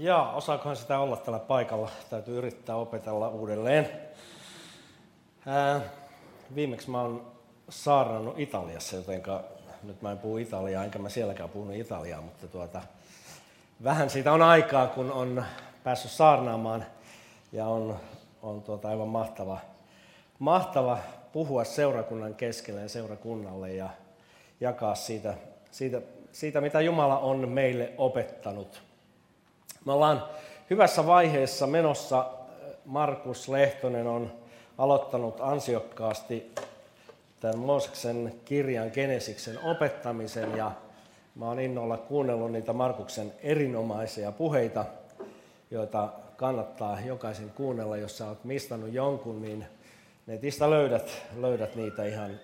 Ja 0.00 0.30
osaakohan 0.30 0.76
sitä 0.76 0.98
olla 0.98 1.16
tällä 1.16 1.38
paikalla? 1.38 1.90
Täytyy 2.10 2.38
yrittää 2.38 2.76
opetella 2.76 3.28
uudelleen. 3.28 3.90
Ää, 5.46 5.80
viimeksi 6.54 6.90
mä 6.90 7.00
oon 7.00 7.32
saarnannut 7.68 8.38
Italiassa, 8.38 8.96
joten 8.96 9.22
nyt 9.82 10.02
mä 10.02 10.12
en 10.12 10.18
puhu 10.18 10.36
italiaa, 10.36 10.84
enkä 10.84 10.98
mä 10.98 11.08
sielläkään 11.08 11.48
puhunut 11.48 11.76
italiaa, 11.76 12.20
mutta 12.20 12.48
tuota, 12.48 12.82
vähän 13.84 14.10
siitä 14.10 14.32
on 14.32 14.42
aikaa, 14.42 14.86
kun 14.86 15.12
on 15.12 15.44
päässyt 15.84 16.10
saarnaamaan 16.10 16.84
ja 17.52 17.66
on, 17.66 17.96
on 18.42 18.62
tuota 18.62 18.88
aivan 18.88 19.08
mahtava, 19.08 19.58
mahtava 20.38 20.98
puhua 21.32 21.64
seurakunnan 21.64 22.34
keskellä 22.34 22.80
ja 22.80 22.88
seurakunnalle 22.88 23.72
ja 23.72 23.88
jakaa 24.60 24.94
siitä, 24.94 25.34
siitä, 25.70 26.02
siitä, 26.32 26.60
mitä 26.60 26.80
Jumala 26.80 27.18
on 27.18 27.48
meille 27.48 27.92
opettanut. 27.96 28.87
Me 29.84 29.92
ollaan 29.92 30.22
hyvässä 30.70 31.06
vaiheessa 31.06 31.66
menossa. 31.66 32.26
Markus 32.84 33.48
Lehtonen 33.48 34.06
on 34.06 34.32
aloittanut 34.78 35.40
ansiokkaasti 35.40 36.52
tämän 37.40 37.58
Mooseksen 37.58 38.34
kirjan 38.44 38.90
Genesiksen 38.94 39.58
opettamisen 39.62 40.56
ja 40.56 40.72
mä 41.34 41.44
oon 41.44 41.60
innolla 41.60 41.96
kuunnellut 41.96 42.52
niitä 42.52 42.72
Markuksen 42.72 43.32
erinomaisia 43.42 44.32
puheita, 44.32 44.84
joita 45.70 46.08
kannattaa 46.36 47.00
jokaisen 47.00 47.50
kuunnella. 47.50 47.96
Jos 47.96 48.18
sä 48.18 48.28
oot 48.28 48.44
mistannut 48.44 48.92
jonkun, 48.92 49.42
niin 49.42 49.66
netistä 50.26 50.70
löydät, 50.70 51.22
löydät 51.36 51.76
niitä 51.76 52.04
ihan 52.04 52.40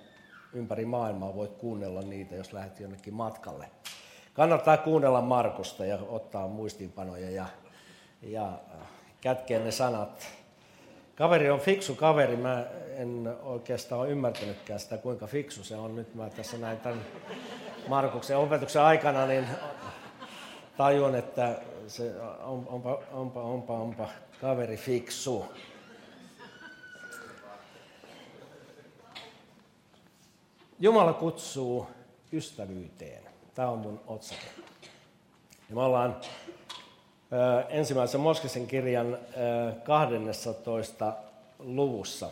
ympäri 0.53 0.85
maailmaa. 0.85 1.35
Voit 1.35 1.53
kuunnella 1.53 2.03
niitä, 2.03 2.35
jos 2.35 2.53
lähdet 2.53 2.81
jonnekin 2.81 3.15
matkalle. 3.15 3.67
Kannattaa 4.35 4.77
kuunnella 4.77 5.21
Markusta 5.21 5.85
ja 5.85 5.99
ottaa 6.09 6.49
muistiinpanoja 6.49 7.31
ja, 7.31 7.47
ja 8.23 8.59
kätkeä 9.21 9.59
ne 9.59 9.71
sanat. 9.71 10.27
Kaveri 11.15 11.51
on 11.51 11.61
fiksu 11.61 11.95
kaveri. 11.95 12.37
Mä 12.37 12.65
en 12.97 13.37
oikeastaan 13.43 14.01
ole 14.01 14.11
ymmärtänytkään 14.11 14.81
sitä, 14.81 14.99
kuinka 14.99 15.27
fiksu 15.27 15.65
se 15.65 15.77
on. 15.77 15.97
Nyt 15.97 16.15
mä 16.15 16.31
tässä 16.31 16.59
näin 16.59 16.81
tämän 16.81 17.01
Markuksen 17.89 18.37
opetuksen 18.37 18.83
aikana, 18.83 19.27
niin 19.27 19.47
tajun, 20.77 21.15
että 21.15 21.61
se 21.89 22.15
on, 22.43 22.67
onpa, 22.69 22.99
onpa, 23.13 23.43
onpa, 23.43 23.73
onpa 23.73 24.09
kaveri 24.41 24.77
fiksu. 24.77 25.47
Jumala 30.81 31.13
kutsuu 31.13 31.87
ystävyyteen. 32.33 33.34
Tämä 33.55 33.69
on 33.69 33.79
mun 33.79 34.01
otsake. 34.07 34.47
Ja 35.69 35.75
me 35.75 35.83
ollaan 35.83 36.17
ensimmäisen 37.69 38.21
Moskesen 38.21 38.67
kirjan 38.67 39.15
ö, 39.15 39.73
12. 39.85 41.13
luvussa. 41.59 42.31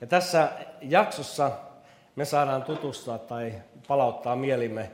Ja 0.00 0.06
tässä 0.06 0.48
jaksossa 0.80 1.50
me 2.16 2.24
saadaan 2.24 2.62
tutustua 2.62 3.18
tai 3.18 3.54
palauttaa 3.88 4.36
mielimme 4.36 4.90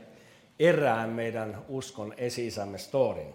erään 0.59 1.09
meidän 1.09 1.59
uskon 1.69 2.15
esi-isämme 2.17 2.79
storin. 2.79 3.35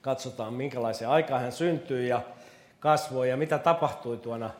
Katsotaan, 0.00 0.54
minkälaisia 0.54 1.10
aikaa 1.10 1.38
hän 1.38 1.52
syntyi 1.52 2.08
ja 2.08 2.22
kasvoi 2.80 3.28
ja 3.28 3.36
mitä 3.36 3.58
tapahtui 3.58 4.16
tuona 4.16 4.50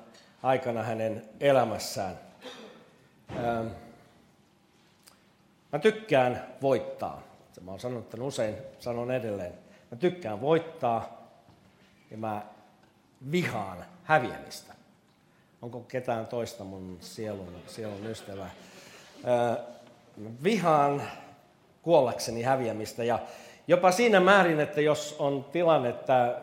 aikana 0.42 0.82
hänen 0.82 1.24
elämässään. 1.40 2.18
Mä 5.72 5.78
tykkään 5.78 6.46
voittaa. 6.62 7.22
Mä 7.60 7.70
oon 7.70 7.80
sanonut 7.80 8.04
että 8.04 8.24
usein, 8.24 8.56
sanon 8.78 9.10
edelleen. 9.10 9.52
Mä 9.90 9.96
tykkään 9.96 10.40
voittaa 10.40 11.30
ja 12.10 12.16
mä 12.16 12.42
vihaan 13.30 13.84
häviämistä. 14.04 14.74
Onko 15.62 15.80
ketään 15.80 16.26
toista 16.26 16.64
mun 16.64 16.98
sielun, 17.00 17.54
sielun 17.66 18.06
ystävää? 18.06 18.50
Mä 20.16 20.30
vihaan 20.42 21.02
kuollakseni 21.82 22.42
häviämistä 22.42 23.04
ja 23.04 23.18
jopa 23.68 23.92
siinä 23.92 24.20
määrin, 24.20 24.60
että 24.60 24.80
jos 24.80 25.16
on 25.18 25.44
tilanne, 25.44 25.88
että 25.88 26.40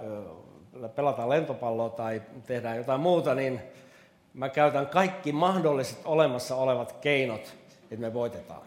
pelataan 0.96 1.30
lentopalloa 1.30 1.90
tai 1.90 2.22
tehdään 2.46 2.78
jotain 2.78 3.02
muuta, 3.02 3.36
niin 3.36 3.62
mä 4.34 4.50
käytän 4.50 4.88
kaikki 4.88 5.32
mahdolliset 5.32 6.00
olemassa 6.06 6.56
olevat 6.56 6.92
keinot, 6.92 7.56
että 7.84 7.96
me 7.98 8.14
voitetaan. 8.14 8.62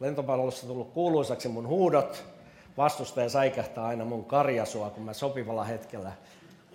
Lentopallossa 0.00 0.66
on 0.66 0.68
tullut 0.68 0.92
kuuluisaksi 0.92 1.48
mun 1.48 1.68
huudot. 1.68 2.24
Vastustaja 2.76 3.28
säikähtää 3.28 3.84
aina 3.84 4.04
mun 4.04 4.24
karjasua, 4.24 4.90
kun 4.90 5.02
mä 5.02 5.12
sopivalla 5.12 5.64
hetkellä 5.64 6.12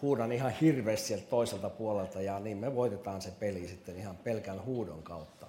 huudan 0.01 0.31
ihan 0.31 0.51
hirveästi 0.51 1.07
sieltä 1.07 1.25
toiselta 1.29 1.69
puolelta 1.69 2.21
ja 2.21 2.39
niin 2.39 2.57
me 2.57 2.75
voitetaan 2.75 3.21
se 3.21 3.31
peli 3.39 3.67
sitten 3.67 3.97
ihan 3.97 4.17
pelkän 4.17 4.65
huudon 4.65 5.03
kautta. 5.03 5.47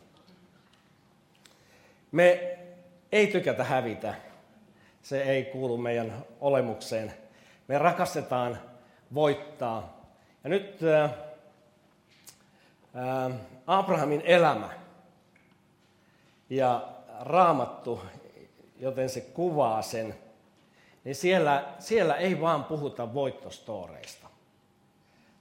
Me 2.13 2.59
ei 3.13 3.27
tykätä 3.27 3.65
hävitä. 3.65 4.15
Se 5.03 5.23
ei 5.23 5.45
kuulu 5.45 5.77
meidän 5.77 6.25
olemukseen. 6.41 7.15
Me 7.69 7.79
rakastetaan 7.79 8.59
voittaa. 9.15 10.01
Ja 10.45 10.51
nyt 10.51 10.81
ää, 12.95 13.31
Abrahamin 13.67 14.23
elämä 14.25 14.82
ja 16.57 16.89
raamattu, 17.21 18.03
joten 18.79 19.09
se 19.09 19.21
kuvaa 19.21 19.83
sen, 19.83 20.15
niin 21.05 21.15
siellä, 21.15 21.75
siellä 21.79 22.15
ei 22.15 22.41
vaan 22.41 22.65
puhuta 22.65 23.15
voittostooreista, 23.15 24.27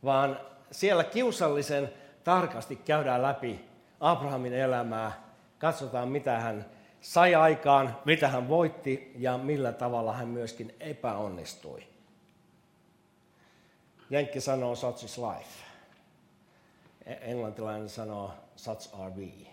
vaan 0.03 0.39
siellä 0.71 1.03
kiusallisen 1.03 1.93
tarkasti 2.23 2.75
käydään 2.75 3.21
läpi 3.21 3.65
Abrahamin 3.99 4.53
elämää, 4.53 5.11
katsotaan 5.57 6.09
mitä 6.09 6.39
hän 6.39 6.65
sai 7.01 7.35
aikaan, 7.35 7.97
mitä 8.05 8.27
hän 8.27 8.49
voitti 8.49 9.11
ja 9.17 9.37
millä 9.37 9.71
tavalla 9.71 10.13
hän 10.13 10.27
myöskin 10.27 10.75
epäonnistui. 10.79 11.83
Jenkki 14.09 14.41
sanoo 14.41 14.75
such 14.75 15.05
is 15.05 15.17
life. 15.17 15.65
E- 17.05 17.31
englantilainen 17.31 17.89
sanoo 17.89 18.31
such 18.55 18.99
are 18.99 19.13
we. 19.15 19.50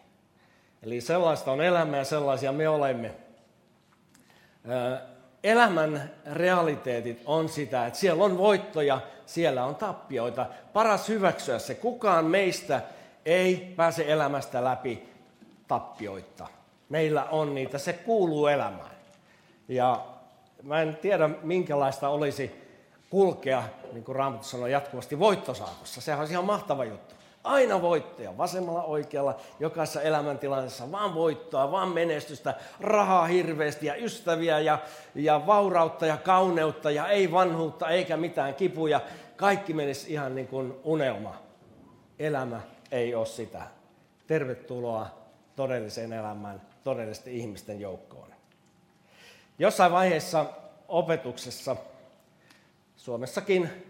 Eli 0.83 1.01
sellaista 1.01 1.53
on 1.53 1.61
elämä 1.61 1.97
ja 1.97 2.05
sellaisia 2.05 2.53
me 2.53 2.69
olemme. 2.69 3.15
Elämän 5.45 6.11
realiteetit 6.33 7.23
on 7.27 7.49
sitä, 7.49 7.87
että 7.87 7.99
siellä 7.99 8.25
on 8.25 8.39
voittoja, 8.39 9.01
siellä 9.27 9.65
on 9.65 9.75
tappioita. 9.75 10.47
Paras 10.73 11.09
hyväksyä 11.09 11.59
se. 11.59 11.75
Kukaan 11.75 12.25
meistä 12.25 12.83
ei 13.25 13.73
pääse 13.77 14.05
elämästä 14.07 14.65
läpi 14.65 15.09
tappioita. 15.69 16.47
Meillä 16.89 17.25
on 17.25 17.55
niitä, 17.55 17.79
se 17.79 17.93
kuuluu 17.93 18.47
elämään. 18.47 18.97
Ja 19.69 20.07
mä 20.63 20.83
en 20.83 20.97
tiedä, 20.97 21.31
minkälaista 21.43 22.09
olisi 22.09 22.69
kulkea, 23.11 23.63
niin 23.93 24.05
kuin 24.05 24.17
Raamattu 24.17 24.47
sanoo, 24.47 24.67
jatkuvasti 24.67 25.19
voittosaakossa. 25.19 26.01
Sehän 26.01 26.25
on 26.25 26.31
ihan 26.31 26.45
mahtava 26.45 26.85
juttu. 26.85 27.15
Aina 27.45 27.83
voittoja, 27.83 28.37
vasemmalla 28.39 28.83
oikealla, 28.83 29.37
jokaisessa 29.61 30.03
elämäntilanteessa, 30.03 30.93
vaan 30.93 31.15
voittoa, 31.15 31.71
vaan 31.71 31.89
menestystä, 31.89 32.55
rahaa 32.81 33.27
hirveästi 33.27 33.87
ja 33.87 33.95
ystäviä 33.95 34.61
ja, 34.61 34.79
ja 35.15 35.47
vaurautta 35.47 36.07
ja 36.07 36.17
kauneutta 36.17 36.91
ja 36.91 37.09
ei 37.09 37.33
vanhuutta 37.33 37.89
eikä 37.89 38.17
mitään 38.17 38.55
kipuja. 38.55 39.01
Kaikki 39.37 39.73
menisi 39.73 40.13
ihan 40.13 40.35
niin 40.35 40.47
kuin 40.49 40.75
unelma. 40.85 41.35
Elämä 42.19 42.61
ei 42.91 43.15
ole 43.15 43.27
sitä. 43.27 43.63
Tervetuloa 44.27 45.07
todelliseen 45.57 46.13
elämään, 46.13 46.63
todellisten 46.85 47.33
ihmisten 47.33 47.81
joukkoon. 47.81 48.29
Jossain 49.59 49.93
vaiheessa 49.93 50.47
opetuksessa 50.89 51.77
Suomessakin 52.97 53.88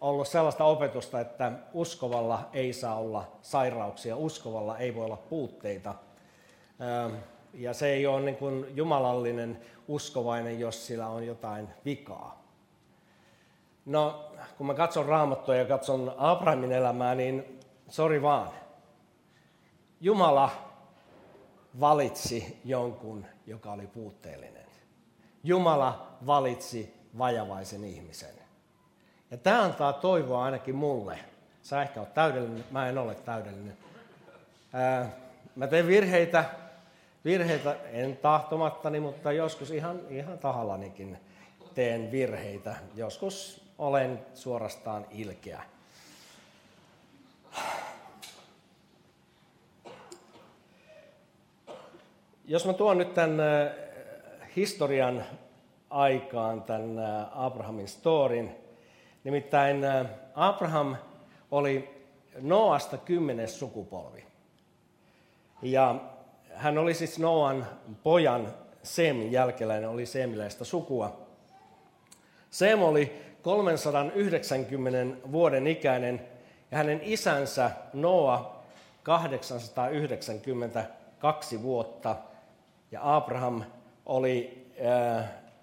ollut 0.00 0.28
sellaista 0.28 0.64
opetusta, 0.64 1.20
että 1.20 1.52
uskovalla 1.72 2.48
ei 2.52 2.72
saa 2.72 2.98
olla 2.98 3.32
sairauksia, 3.42 4.16
uskovalla 4.16 4.78
ei 4.78 4.94
voi 4.94 5.04
olla 5.04 5.16
puutteita. 5.16 5.94
Ja 7.54 7.74
se 7.74 7.88
ei 7.88 8.06
ole 8.06 8.20
niin 8.20 8.36
kuin 8.36 8.66
jumalallinen 8.76 9.60
uskovainen, 9.88 10.60
jos 10.60 10.86
sillä 10.86 11.06
on 11.06 11.26
jotain 11.26 11.68
vikaa. 11.84 12.42
No, 13.86 14.32
kun 14.58 14.66
mä 14.66 14.74
katson 14.74 15.06
raamattua 15.06 15.56
ja 15.56 15.64
katson 15.64 16.14
Abrahamin 16.16 16.72
elämää, 16.72 17.14
niin 17.14 17.60
sori 17.88 18.22
vaan. 18.22 18.48
Jumala 20.00 20.50
valitsi 21.80 22.60
jonkun, 22.64 23.26
joka 23.46 23.72
oli 23.72 23.86
puutteellinen. 23.86 24.66
Jumala 25.44 26.06
valitsi 26.26 26.94
vajavaisen 27.18 27.84
ihmisen. 27.84 28.37
Ja 29.30 29.36
tämä 29.36 29.62
antaa 29.62 29.92
toivoa 29.92 30.44
ainakin 30.44 30.74
mulle. 30.74 31.18
Sä 31.62 31.82
ehkä 31.82 32.00
oot 32.00 32.14
täydellinen, 32.14 32.64
mä 32.70 32.88
en 32.88 32.98
ole 32.98 33.14
täydellinen. 33.14 33.76
Ää, 34.72 35.10
mä 35.56 35.66
teen 35.66 35.86
virheitä, 35.86 36.44
virheitä, 37.24 37.76
en 37.92 38.16
tahtomattani, 38.16 39.00
mutta 39.00 39.32
joskus 39.32 39.70
ihan, 39.70 40.00
ihan 40.10 40.38
tahallanikin 40.38 41.18
teen 41.74 42.10
virheitä. 42.10 42.76
Joskus 42.94 43.64
olen 43.78 44.26
suorastaan 44.34 45.06
ilkeä. 45.10 45.62
Jos 52.44 52.66
mä 52.66 52.72
tuon 52.72 52.98
nyt 52.98 53.14
tämän 53.14 53.40
historian 54.56 55.24
aikaan, 55.90 56.62
tämän 56.62 56.90
Abrahamin 57.32 57.88
storin, 57.88 58.67
nimittäin 59.24 59.84
Abraham 60.34 60.96
oli 61.50 61.98
Noasta 62.40 62.98
kymmenes 62.98 63.58
sukupolvi. 63.58 64.24
Ja 65.62 65.94
hän 66.54 66.78
oli 66.78 66.94
siis 66.94 67.18
Noan 67.18 67.66
pojan 68.02 68.54
Sem 68.82 69.32
jälkeläinen, 69.32 69.88
oli 69.88 70.06
Semiläistä 70.06 70.64
sukua. 70.64 71.26
Sem 72.50 72.82
oli 72.82 73.22
390 73.42 75.28
vuoden 75.32 75.66
ikäinen 75.66 76.28
ja 76.70 76.78
hänen 76.78 77.00
isänsä 77.02 77.70
Noa 77.92 78.62
892 79.02 81.62
vuotta 81.62 82.16
ja 82.92 83.16
Abraham 83.16 83.62
oli 84.06 84.66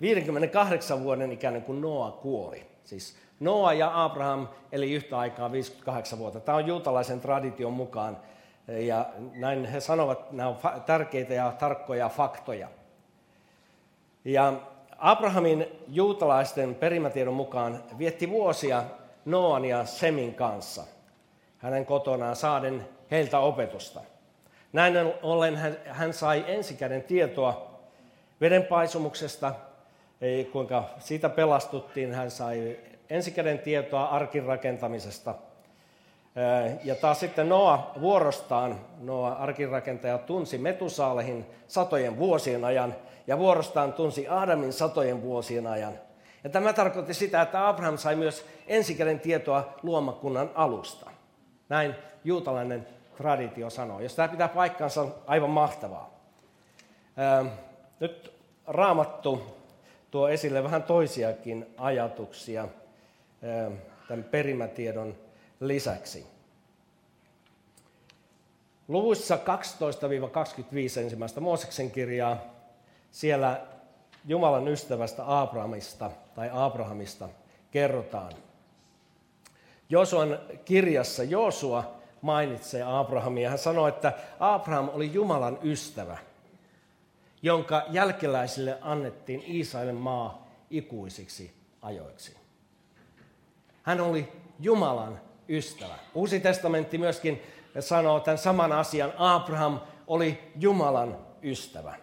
58 0.01 1.03
vuoden 1.03 1.31
ikäinen, 1.31 1.61
kun 1.61 1.81
Noa 1.81 2.11
kuoli. 2.11 2.65
Siis 2.83 3.17
Noa 3.39 3.73
ja 3.73 4.03
Abraham 4.03 4.47
eli 4.71 4.93
yhtä 4.93 5.19
aikaa 5.19 5.51
58 5.51 6.19
vuotta. 6.19 6.39
Tämä 6.39 6.57
on 6.57 6.67
juutalaisen 6.67 7.21
tradition 7.21 7.73
mukaan 7.73 8.17
ja 8.67 9.05
näin 9.35 9.65
he 9.65 9.79
sanovat, 9.79 10.31
nämä 10.31 10.49
ovat 10.49 10.85
tärkeitä 10.85 11.33
ja 11.33 11.53
tarkkoja 11.59 12.09
faktoja. 12.09 12.67
Ja 14.25 14.53
Abrahamin 14.97 15.67
juutalaisten 15.87 16.75
perimätiedon 16.75 17.33
mukaan 17.33 17.83
vietti 17.97 18.29
vuosia 18.29 18.83
Noan 19.25 19.65
ja 19.65 19.85
Semin 19.85 20.35
kanssa 20.35 20.83
hänen 21.57 21.85
kotonaan 21.85 22.35
saaden 22.35 22.87
heiltä 23.11 23.39
opetusta. 23.39 24.01
Näin 24.73 25.13
ollen 25.23 25.59
hän 25.85 26.13
sai 26.13 26.45
ensikäden 26.47 27.03
tietoa 27.03 27.79
vedenpaisumuksesta, 28.41 29.55
kuinka 30.51 30.83
siitä 30.99 31.29
pelastuttiin. 31.29 32.13
Hän 32.13 32.31
sai 32.31 32.77
ensikäden 33.09 33.59
tietoa 33.59 34.05
arkin 34.05 34.43
rakentamisesta– 34.43 35.35
ja 36.83 36.95
taas 36.95 37.19
sitten 37.19 37.49
Noa 37.49 37.91
vuorostaan, 38.01 38.79
Noa 38.99 39.31
arkinrakentaja, 39.31 40.17
tunsi 40.17 40.57
Metusaalehin 40.57 41.45
satojen 41.67 42.17
vuosien 42.17 42.65
ajan 42.65 42.95
ja 43.27 43.37
vuorostaan 43.37 43.93
tunsi 43.93 44.27
Aadamin 44.27 44.73
satojen 44.73 45.21
vuosien 45.21 45.67
ajan. 45.67 45.93
Ja 46.43 46.49
tämä 46.49 46.73
tarkoitti 46.73 47.13
sitä, 47.13 47.41
että 47.41 47.67
Abraham 47.67 47.97
sai 47.97 48.15
myös 48.15 48.45
ensikäden 48.67 49.19
tietoa 49.19 49.73
luomakunnan 49.83 50.49
alusta. 50.55 51.09
Näin 51.69 51.95
juutalainen 52.23 52.87
traditio 53.17 53.69
sanoo. 53.69 53.99
Jos 53.99 54.15
tämä 54.15 54.27
pitää 54.27 54.47
paikkansa, 54.47 55.05
aivan 55.27 55.49
mahtavaa. 55.49 56.09
Nyt 57.99 58.33
Raamattu 58.67 59.41
tuo 60.11 60.29
esille 60.29 60.63
vähän 60.63 60.83
toisiakin 60.83 61.65
ajatuksia 61.77 62.67
tämän 64.07 64.23
perimätiedon 64.23 65.15
lisäksi. 65.59 66.27
Luvuissa 68.87 69.35
12-25 69.35 70.99
ensimmäistä 70.99 71.39
Mooseksen 71.39 71.91
kirjaa, 71.91 72.37
siellä 73.11 73.67
Jumalan 74.25 74.67
ystävästä 74.67 75.41
Abrahamista 75.41 76.11
tai 76.35 76.49
Abrahamista 76.53 77.29
kerrotaan. 77.71 78.31
Josuan 79.89 80.39
kirjassa 80.65 81.23
Josua 81.23 81.95
mainitsee 82.21 82.83
Abrahamia. 82.85 83.49
Hän 83.49 83.59
sanoi, 83.59 83.89
että 83.89 84.13
Abraham 84.39 84.89
oli 84.89 85.13
Jumalan 85.13 85.59
ystävä, 85.63 86.17
jonka 87.41 87.83
jälkeläisille 87.89 88.77
annettiin 88.81 89.43
Israelin 89.45 89.95
maa 89.95 90.47
ikuisiksi 90.69 91.53
ajoiksi. 91.81 92.44
Hän 93.85 94.01
oli 94.01 94.27
Jumalan 94.59 95.21
ystävä. 95.49 95.95
Uusi 96.13 96.39
testamentti 96.39 96.97
myöskin 96.97 97.41
sanoo 97.79 98.19
tämän 98.19 98.37
saman 98.37 98.71
asian. 98.71 99.13
Abraham 99.17 99.79
oli 100.07 100.51
Jumalan 100.59 101.17
ystävä. 101.43 101.95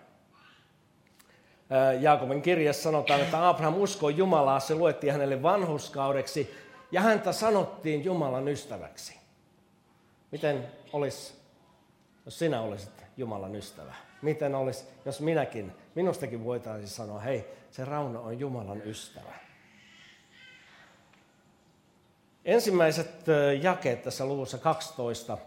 Jaakobin 2.00 2.42
kirjassa 2.42 2.82
sanotaan, 2.82 3.20
että 3.20 3.48
Abraham 3.48 3.76
uskoi 3.76 4.16
Jumalaa, 4.16 4.60
se 4.60 4.74
luettiin 4.74 5.12
hänelle 5.12 5.42
vanhuskaudeksi 5.42 6.54
ja 6.92 7.00
häntä 7.00 7.32
sanottiin 7.32 8.04
Jumalan 8.04 8.48
ystäväksi. 8.48 9.18
Miten 10.30 10.66
olisi, 10.92 11.34
jos 12.24 12.38
sinä 12.38 12.60
olisit 12.60 13.04
Jumalan 13.16 13.54
ystävä? 13.54 13.94
Miten 14.22 14.54
olisi, 14.54 14.84
jos 15.04 15.20
minäkin, 15.20 15.72
minustakin 15.94 16.44
voitaisiin 16.44 16.88
sanoa, 16.88 17.20
hei, 17.20 17.46
se 17.70 17.84
Rauno 17.84 18.22
on 18.22 18.38
Jumalan 18.38 18.82
ystävä. 18.82 19.32
Ensimmäiset 22.44 23.10
jakeet 23.62 24.02
tässä 24.02 24.26
luvussa 24.26 24.58
12 24.58 25.38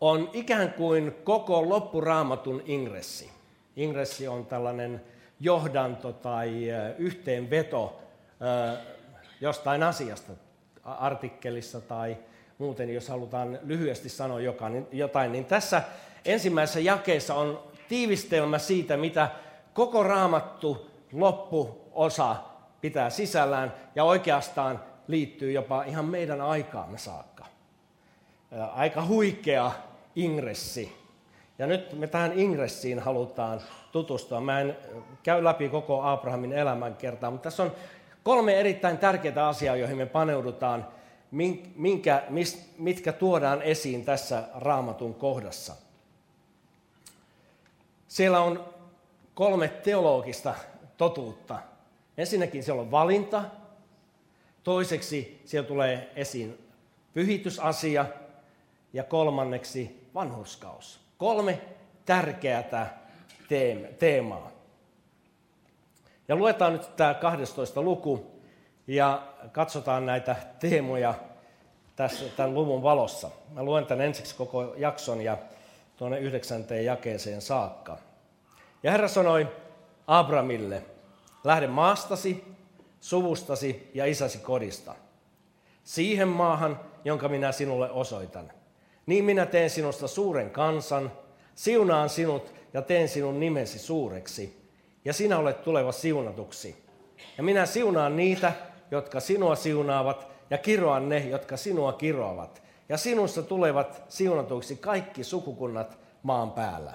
on 0.00 0.30
ikään 0.32 0.72
kuin 0.72 1.16
koko 1.24 1.68
loppuraamatun 1.68 2.62
ingressi. 2.64 3.30
Ingressi 3.76 4.28
on 4.28 4.46
tällainen 4.46 5.00
johdanto 5.40 6.12
tai 6.12 6.68
yhteenveto 6.98 8.02
jostain 9.40 9.82
asiasta 9.82 10.32
artikkelissa 10.84 11.80
tai 11.80 12.16
muuten, 12.58 12.94
jos 12.94 13.08
halutaan 13.08 13.58
lyhyesti 13.62 14.08
sanoa 14.08 14.40
jotain, 14.92 15.32
niin 15.32 15.44
tässä 15.44 15.82
ensimmäisessä 16.24 16.80
jakeessa 16.80 17.34
on 17.34 17.62
tiivistelmä 17.88 18.58
siitä, 18.58 18.96
mitä 18.96 19.28
koko 19.74 20.02
raamattu 20.02 20.90
loppuosa 21.12 22.36
pitää 22.80 23.10
sisällään 23.10 23.74
ja 23.94 24.04
oikeastaan 24.04 24.89
liittyy 25.10 25.52
jopa 25.52 25.82
ihan 25.82 26.04
meidän 26.04 26.40
aikaamme 26.40 26.98
saakka. 26.98 27.46
Aika 28.72 29.06
huikea 29.06 29.72
ingressi. 30.16 31.00
Ja 31.58 31.66
nyt 31.66 31.98
me 31.98 32.06
tähän 32.06 32.38
ingressiin 32.38 32.98
halutaan 32.98 33.60
tutustua. 33.92 34.40
Mä 34.40 34.60
en 34.60 34.76
käy 35.22 35.44
läpi 35.44 35.68
koko 35.68 36.02
Abrahamin 36.02 36.52
elämän 36.52 36.96
kertaa, 36.96 37.30
mutta 37.30 37.44
tässä 37.44 37.62
on 37.62 37.72
kolme 38.22 38.60
erittäin 38.60 38.98
tärkeää 38.98 39.48
asiaa, 39.48 39.76
joihin 39.76 39.96
me 39.96 40.06
paneudutaan, 40.06 40.86
minkä, 41.76 42.22
mitkä 42.78 43.12
tuodaan 43.12 43.62
esiin 43.62 44.04
tässä 44.04 44.42
raamatun 44.54 45.14
kohdassa. 45.14 45.74
Siellä 48.08 48.40
on 48.40 48.64
kolme 49.34 49.68
teologista 49.68 50.54
totuutta. 50.96 51.58
Ensinnäkin 52.18 52.62
siellä 52.62 52.82
on 52.82 52.90
valinta, 52.90 53.42
toiseksi 54.64 55.42
siellä 55.44 55.68
tulee 55.68 56.12
esiin 56.16 56.58
pyhitysasia 57.14 58.06
ja 58.92 59.04
kolmanneksi 59.04 60.08
vanhurskaus. 60.14 61.00
Kolme 61.18 61.60
tärkeää 62.06 62.98
teemaa. 63.98 64.50
Ja 66.28 66.36
luetaan 66.36 66.72
nyt 66.72 66.96
tämä 66.96 67.14
12 67.14 67.82
luku 67.82 68.40
ja 68.86 69.22
katsotaan 69.52 70.06
näitä 70.06 70.36
teemoja 70.60 71.14
tässä, 71.96 72.24
tämän 72.36 72.54
luvun 72.54 72.82
valossa. 72.82 73.30
Mä 73.52 73.62
luen 73.62 73.86
tämän 73.86 74.06
ensiksi 74.06 74.34
koko 74.34 74.74
jakson 74.76 75.20
ja 75.20 75.38
tuonne 75.96 76.18
yhdeksänteen 76.18 76.84
jakeeseen 76.84 77.42
saakka. 77.42 77.98
Ja 78.82 78.90
Herra 78.90 79.08
sanoi 79.08 79.48
Abramille, 80.06 80.82
lähde 81.44 81.66
maastasi, 81.66 82.44
suvustasi 83.00 83.90
ja 83.94 84.06
isäsi 84.06 84.38
kodista, 84.38 84.94
siihen 85.84 86.28
maahan, 86.28 86.80
jonka 87.04 87.28
minä 87.28 87.52
sinulle 87.52 87.90
osoitan– 87.90 88.52
niin 89.10 89.24
minä 89.24 89.46
teen 89.46 89.70
sinusta 89.70 90.08
suuren 90.08 90.50
kansan, 90.50 91.12
siunaan 91.54 92.08
sinut 92.08 92.54
ja 92.72 92.82
teen 92.82 93.08
sinun 93.08 93.40
nimesi 93.40 93.78
suureksi, 93.78 94.70
ja 95.04 95.12
sinä 95.12 95.38
olet 95.38 95.62
tuleva 95.62 95.92
siunatuksi. 95.92 96.84
Ja 97.36 97.42
minä 97.42 97.66
siunaan 97.66 98.16
niitä, 98.16 98.52
jotka 98.90 99.20
sinua 99.20 99.56
siunaavat, 99.56 100.28
ja 100.50 100.58
kiroan 100.58 101.08
ne, 101.08 101.18
jotka 101.18 101.56
sinua 101.56 101.92
kiroavat. 101.92 102.62
Ja 102.88 102.96
sinusta 102.96 103.42
tulevat 103.42 104.02
siunatuiksi 104.08 104.76
kaikki 104.76 105.24
sukukunnat 105.24 105.98
maan 106.22 106.52
päällä. 106.52 106.94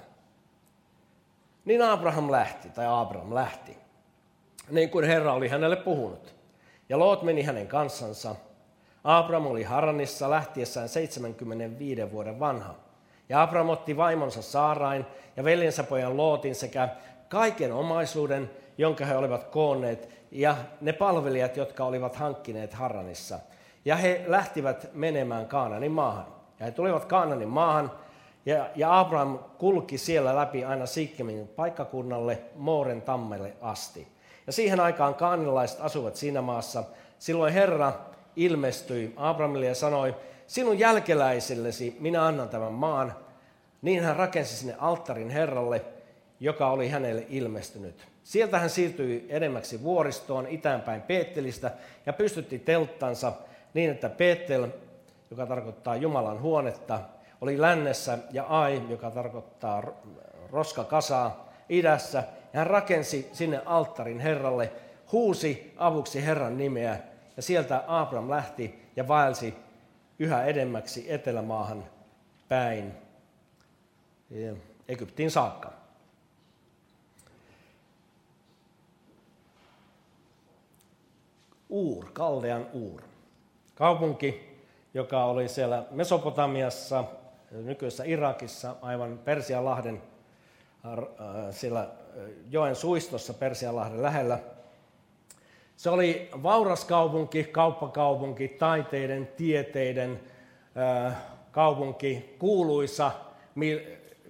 Niin 1.64 1.82
Abraham 1.82 2.30
lähti, 2.30 2.68
tai 2.68 2.86
Abraham 2.88 3.34
lähti, 3.34 3.76
niin 4.70 4.90
kuin 4.90 5.04
Herra 5.04 5.32
oli 5.32 5.48
hänelle 5.48 5.76
puhunut. 5.76 6.34
Ja 6.88 6.98
Loot 6.98 7.22
meni 7.22 7.42
hänen 7.42 7.66
kanssansa, 7.66 8.36
Abraham 9.04 9.46
oli 9.46 9.62
Haranissa 9.62 10.30
lähtiessään 10.30 10.88
75 10.88 12.12
vuoden 12.12 12.40
vanha. 12.40 12.74
Ja 13.28 13.42
Abraham 13.42 13.68
otti 13.68 13.96
vaimonsa 13.96 14.42
Saarain 14.42 15.06
ja 15.36 15.44
veljensä 15.44 15.82
pojan 15.82 16.16
Lootin 16.16 16.54
sekä 16.54 16.88
kaiken 17.28 17.72
omaisuuden, 17.72 18.50
jonka 18.78 19.04
he 19.04 19.16
olivat 19.16 19.44
koonneet, 19.44 20.08
ja 20.30 20.56
ne 20.80 20.92
palvelijat, 20.92 21.56
jotka 21.56 21.84
olivat 21.84 22.16
hankkineet 22.16 22.74
Harranissa. 22.74 23.38
Ja 23.84 23.96
he 23.96 24.24
lähtivät 24.26 24.90
menemään 24.94 25.46
Kaananin 25.46 25.92
maahan. 25.92 26.26
Ja 26.60 26.66
he 26.66 26.72
tulivat 26.72 27.04
Kaananin 27.04 27.48
maahan, 27.48 27.92
ja, 28.46 28.70
ja 28.76 29.00
Abraham 29.00 29.38
kulki 29.58 29.98
siellä 29.98 30.36
läpi 30.36 30.64
aina 30.64 30.86
Sikkemin 30.86 31.48
paikkakunnalle 31.48 32.38
Mooren 32.54 33.02
tammelle 33.02 33.52
asti. 33.60 34.08
Ja 34.46 34.52
siihen 34.52 34.80
aikaan 34.80 35.14
kaanilaiset 35.14 35.80
asuvat 35.80 36.16
siinä 36.16 36.42
maassa. 36.42 36.84
Silloin 37.18 37.52
Herra 37.52 37.92
ilmestyi 38.36 39.12
Abrahamille 39.16 39.66
ja 39.66 39.74
sanoi, 39.74 40.14
sinun 40.46 40.78
jälkeläisillesi 40.78 41.96
minä 42.00 42.26
annan 42.26 42.48
tämän 42.48 42.72
maan. 42.72 43.14
Niin 43.82 44.02
hän 44.02 44.16
rakensi 44.16 44.56
sinne 44.56 44.74
alttarin 44.78 45.30
Herralle, 45.30 45.84
joka 46.40 46.70
oli 46.70 46.88
hänelle 46.88 47.26
ilmestynyt. 47.28 48.06
Sieltä 48.24 48.58
hän 48.58 48.70
siirtyi 48.70 49.26
edemmäksi 49.28 49.82
vuoristoon 49.82 50.46
itäänpäin 50.46 51.02
Peettelistä 51.02 51.70
ja 52.06 52.12
pystytti 52.12 52.58
telttansa 52.58 53.32
niin, 53.74 53.90
että 53.90 54.08
Peettel, 54.08 54.68
joka 55.30 55.46
tarkoittaa 55.46 55.96
Jumalan 55.96 56.40
huonetta, 56.40 57.00
oli 57.40 57.60
lännessä 57.60 58.18
ja 58.32 58.44
Ai, 58.44 58.82
joka 58.88 59.10
tarkoittaa 59.10 59.82
roskakasaa, 60.52 61.45
idässä. 61.68 62.18
Ja 62.52 62.58
hän 62.58 62.66
rakensi 62.66 63.30
sinne 63.32 63.62
alttarin 63.64 64.20
Herralle, 64.20 64.72
huusi 65.12 65.74
avuksi 65.76 66.26
Herran 66.26 66.58
nimeä 66.58 66.98
ja 67.36 67.42
sieltä 67.42 67.84
Abraham 67.86 68.30
lähti 68.30 68.90
ja 68.96 69.08
vaelsi 69.08 69.54
yhä 70.18 70.44
edemmäksi 70.44 71.12
etelämaahan 71.12 71.84
päin 72.48 72.94
Egyptiin 74.88 75.30
saakka. 75.30 75.72
Uur, 81.68 82.06
Kaldean 82.12 82.66
Uur. 82.72 83.02
Kaupunki, 83.74 84.58
joka 84.94 85.24
oli 85.24 85.48
siellä 85.48 85.84
Mesopotamiassa, 85.90 87.04
nykyisessä 87.50 88.04
Irakissa, 88.04 88.76
aivan 88.82 89.18
Persianlahden, 89.24 90.02
äh, 90.92 90.98
siellä 91.50 91.88
joen 92.50 92.76
suistossa 92.76 93.34
Persianlahden 93.34 94.02
lähellä. 94.02 94.38
Se 95.76 95.90
oli 95.90 96.30
vauras 96.42 96.84
kaupunki, 96.84 97.44
kauppakaupunki, 97.44 98.48
taiteiden, 98.48 99.28
tieteiden 99.36 100.20
äh, 101.06 101.16
kaupunki, 101.50 102.36
kuuluisa. 102.38 103.12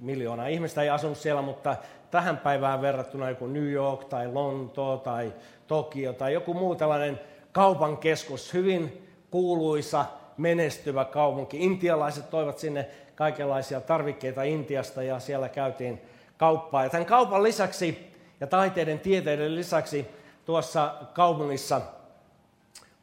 Miljoona 0.01 0.47
ihmistä 0.47 0.83
ei 0.83 0.91
asunut 0.91 1.19
siellä, 1.19 1.43
mutta 1.43 1.77
tähän 2.11 2.39
päivään 2.39 2.83
verrattuna 2.83 3.29
joku 3.29 3.47
New 3.47 3.71
York 3.71 4.05
tai 4.05 4.33
Lonto 4.33 4.97
tai 4.97 5.33
Tokio 5.67 6.13
tai 6.13 6.33
joku 6.33 6.55
muu 6.55 6.75
tällainen 6.75 7.21
kaupan 7.53 7.97
keskus, 7.97 8.55
hyvin 8.55 9.09
kuuluisa, 9.31 10.07
menestyvä 10.37 11.05
kaupunki. 11.05 11.65
Intialaiset 11.65 12.31
toivat 12.31 12.59
sinne 12.59 12.89
kaikenlaisia 13.15 13.81
tarvikkeita 13.81 14.43
Intiasta 14.43 15.03
ja 15.03 15.21
siellä 15.21 15.49
käytiin 15.49 16.01
kauppaa. 16.39 16.85
Ja 16.85 16.91
tämän 16.91 17.07
kaupan 17.07 17.43
lisäksi 17.43 18.13
ja 18.41 18.47
taiteiden 18.47 19.01
tieteiden 19.01 19.55
lisäksi 19.55 20.07
tuossa 20.45 20.95
kaupungissa 21.15 21.81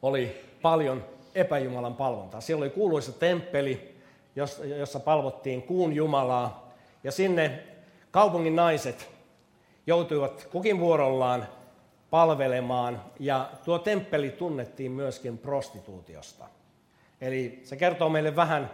oli 0.02 0.44
paljon 0.62 1.04
epäjumalan 1.34 1.94
palvontaa. 1.94 2.40
Siellä 2.40 2.62
oli 2.62 2.70
kuuluisa 2.70 3.12
temppeli, 3.12 3.96
jossa 4.78 5.00
palvottiin 5.00 5.62
kuun 5.62 5.92
jumalaa. 5.92 6.72
Ja 7.04 7.12
sinne 7.12 7.62
kaupungin 8.10 8.56
naiset 8.56 9.08
joutuivat 9.86 10.48
kukin 10.52 10.80
vuorollaan 10.80 11.48
palvelemaan. 12.10 13.02
Ja 13.20 13.50
tuo 13.64 13.78
temppeli 13.78 14.30
tunnettiin 14.30 14.92
myöskin 14.92 15.38
prostituutiosta. 15.38 16.44
Eli 17.20 17.60
se 17.64 17.76
kertoo 17.76 18.08
meille 18.08 18.36
vähän, 18.36 18.70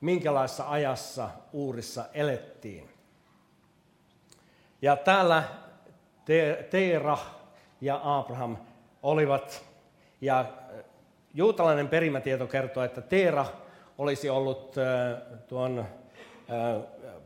minkälaisessa 0.00 0.70
ajassa 0.70 1.30
Uurissa 1.52 2.04
elettiin. 2.14 2.93
Ja 4.84 4.96
täällä 4.96 5.42
Teera 6.70 7.18
ja 7.80 8.00
Abraham 8.04 8.56
olivat, 9.02 9.64
ja 10.20 10.44
juutalainen 11.34 11.88
perimätieto 11.88 12.46
kertoo, 12.46 12.84
että 12.84 13.00
Teera 13.00 13.46
olisi 13.98 14.30
ollut 14.30 14.74
tuon 15.48 15.86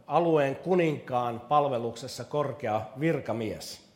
alueen 0.06 0.56
kuninkaan 0.56 1.40
palveluksessa 1.40 2.24
korkea 2.24 2.82
virkamies. 3.00 3.88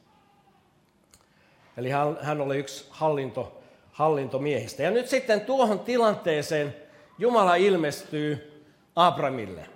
Eli 1.76 1.90
hän, 2.20 2.40
oli 2.40 2.58
yksi 2.58 2.86
hallinto, 2.90 3.62
hallintomiehistä. 3.92 4.82
Ja 4.82 4.90
nyt 4.90 5.08
sitten 5.08 5.40
tuohon 5.40 5.80
tilanteeseen 5.80 6.76
Jumala 7.18 7.54
ilmestyy 7.54 8.62
Abramille. 8.96 9.66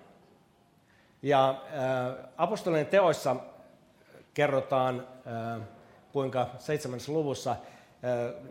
Ja 1.23 1.49
äh, 1.51 2.25
apostolien 2.37 2.87
teoissa 2.87 3.37
kerrotaan, 4.37 5.07
äh, 5.27 5.61
kuinka 6.13 6.47
seitsemännessä 6.59 7.13
luvussa 7.13 7.51
äh, 7.51 7.59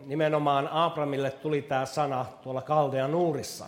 nimenomaan 0.06 0.68
Abramille 0.68 1.30
tuli 1.30 1.62
tämä 1.62 1.86
sana 1.86 2.26
tuolla 2.42 2.62
Kaldean 2.62 3.14
uurissa. 3.14 3.66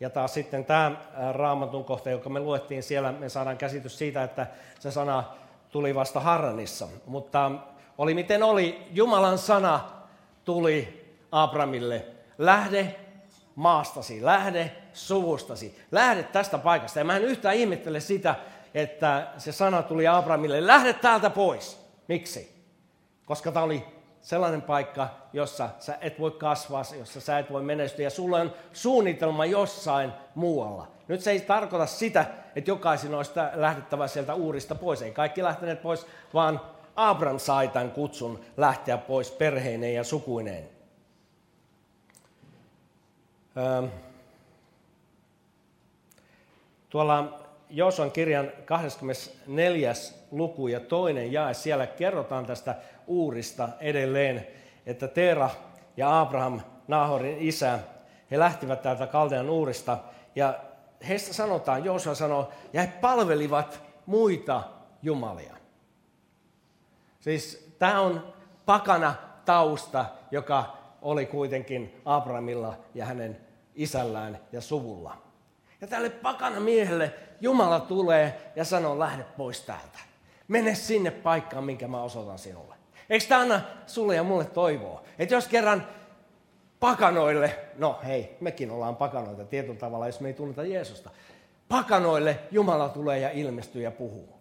Ja 0.00 0.10
taas 0.10 0.34
sitten 0.34 0.64
tämä 0.64 0.86
äh, 0.86 1.34
raamatun 1.34 1.84
kohta, 1.84 2.10
joka 2.10 2.28
me 2.28 2.40
luettiin 2.40 2.82
siellä, 2.82 3.12
me 3.12 3.28
saadaan 3.28 3.56
käsitys 3.56 3.98
siitä, 3.98 4.22
että 4.22 4.46
se 4.80 4.90
sana 4.90 5.24
tuli 5.70 5.94
vasta 5.94 6.20
Harranissa. 6.20 6.88
Mutta 7.06 7.50
oli 7.98 8.14
miten 8.14 8.42
oli, 8.42 8.86
Jumalan 8.92 9.38
sana 9.38 9.80
tuli 10.44 11.06
Abramille. 11.32 12.06
Lähde 12.38 12.96
maastasi, 13.54 14.24
lähde 14.24 14.76
suvustasi, 14.92 15.78
lähde 15.92 16.22
tästä 16.22 16.58
paikasta. 16.58 16.98
Ja 16.98 17.04
mä 17.04 17.16
en 17.16 17.24
yhtään 17.24 17.54
ihmettele 17.54 18.00
sitä, 18.00 18.34
että 18.74 19.26
se 19.38 19.52
sana 19.52 19.82
tuli 19.82 20.08
Abramille, 20.08 20.66
lähde 20.66 20.92
täältä 20.92 21.30
pois. 21.30 21.80
Miksi? 22.08 22.64
Koska 23.26 23.52
tämä 23.52 23.64
oli 23.64 23.84
sellainen 24.20 24.62
paikka, 24.62 25.08
jossa 25.32 25.68
sä 25.78 25.98
et 26.00 26.20
voi 26.20 26.30
kasvaa, 26.30 26.82
jossa 26.98 27.20
sä 27.20 27.38
et 27.38 27.52
voi 27.52 27.62
menestyä 27.62 28.04
ja 28.04 28.10
sulla 28.10 28.36
on 28.36 28.52
suunnitelma 28.72 29.44
jossain 29.44 30.12
muualla. 30.34 30.88
Nyt 31.08 31.20
se 31.20 31.30
ei 31.30 31.40
tarkoita 31.40 31.86
sitä, 31.86 32.26
että 32.56 32.70
jokaisen 32.70 33.14
olisi 33.14 33.32
lähdettävä 33.54 34.08
sieltä 34.08 34.34
uurista 34.34 34.74
pois. 34.74 35.02
Ei 35.02 35.12
kaikki 35.12 35.42
lähteneet 35.42 35.82
pois, 35.82 36.06
vaan 36.34 36.60
Abram 36.96 37.38
sai 37.38 37.68
tämän 37.68 37.90
kutsun 37.90 38.40
lähteä 38.56 38.98
pois 38.98 39.30
perheineen 39.30 39.94
ja 39.94 40.04
sukuineen. 40.04 40.68
Tuolla 46.90 47.39
Joosuan 47.70 48.12
kirjan 48.12 48.52
24. 48.64 49.92
luku 50.30 50.68
ja 50.68 50.80
toinen 50.80 51.32
jae, 51.32 51.54
siellä 51.54 51.86
kerrotaan 51.86 52.46
tästä 52.46 52.74
uurista 53.06 53.68
edelleen, 53.80 54.46
että 54.86 55.08
Teera 55.08 55.50
ja 55.96 56.20
Abraham, 56.20 56.60
Nahorin 56.88 57.36
isä, 57.40 57.78
he 58.30 58.38
lähtivät 58.38 58.82
täältä 58.82 59.06
Kaldean 59.06 59.50
uurista 59.50 59.98
ja 60.34 60.54
heistä 61.08 61.32
sanotaan, 61.32 61.84
Joosua 61.84 62.14
sanoo, 62.14 62.52
ja 62.72 62.80
he 62.80 62.92
palvelivat 63.00 63.82
muita 64.06 64.62
jumalia. 65.02 65.56
Siis 67.20 67.74
tämä 67.78 68.00
on 68.00 68.32
pakana 68.66 69.14
tausta, 69.44 70.04
joka 70.30 70.76
oli 71.02 71.26
kuitenkin 71.26 72.00
Abrahamilla 72.04 72.74
ja 72.94 73.06
hänen 73.06 73.40
isällään 73.74 74.38
ja 74.52 74.60
suvulla. 74.60 75.29
Ja 75.80 75.86
tälle 75.86 76.10
pakana 76.10 76.60
miehelle 76.60 77.14
Jumala 77.40 77.80
tulee 77.80 78.52
ja 78.56 78.64
sanoo, 78.64 78.98
lähde 78.98 79.24
pois 79.36 79.60
täältä. 79.60 79.98
Mene 80.48 80.74
sinne 80.74 81.10
paikkaan, 81.10 81.64
minkä 81.64 81.88
mä 81.88 82.02
osoitan 82.02 82.38
sinulle. 82.38 82.74
Eikö 83.10 83.24
tämä 83.28 83.40
anna 83.40 83.60
sulle 83.86 84.16
ja 84.16 84.22
mulle 84.22 84.44
toivoa? 84.44 85.02
Että 85.18 85.34
jos 85.34 85.48
kerran 85.48 85.86
pakanoille, 86.80 87.58
no 87.78 87.98
hei, 88.04 88.36
mekin 88.40 88.70
ollaan 88.70 88.96
pakanoita 88.96 89.44
tietyllä 89.44 89.78
tavalla, 89.78 90.06
jos 90.06 90.20
me 90.20 90.28
ei 90.28 90.34
tunneta 90.34 90.64
Jeesusta. 90.64 91.10
Pakanoille 91.68 92.38
Jumala 92.50 92.88
tulee 92.88 93.18
ja 93.18 93.30
ilmestyy 93.30 93.82
ja 93.82 93.90
puhuu. 93.90 94.40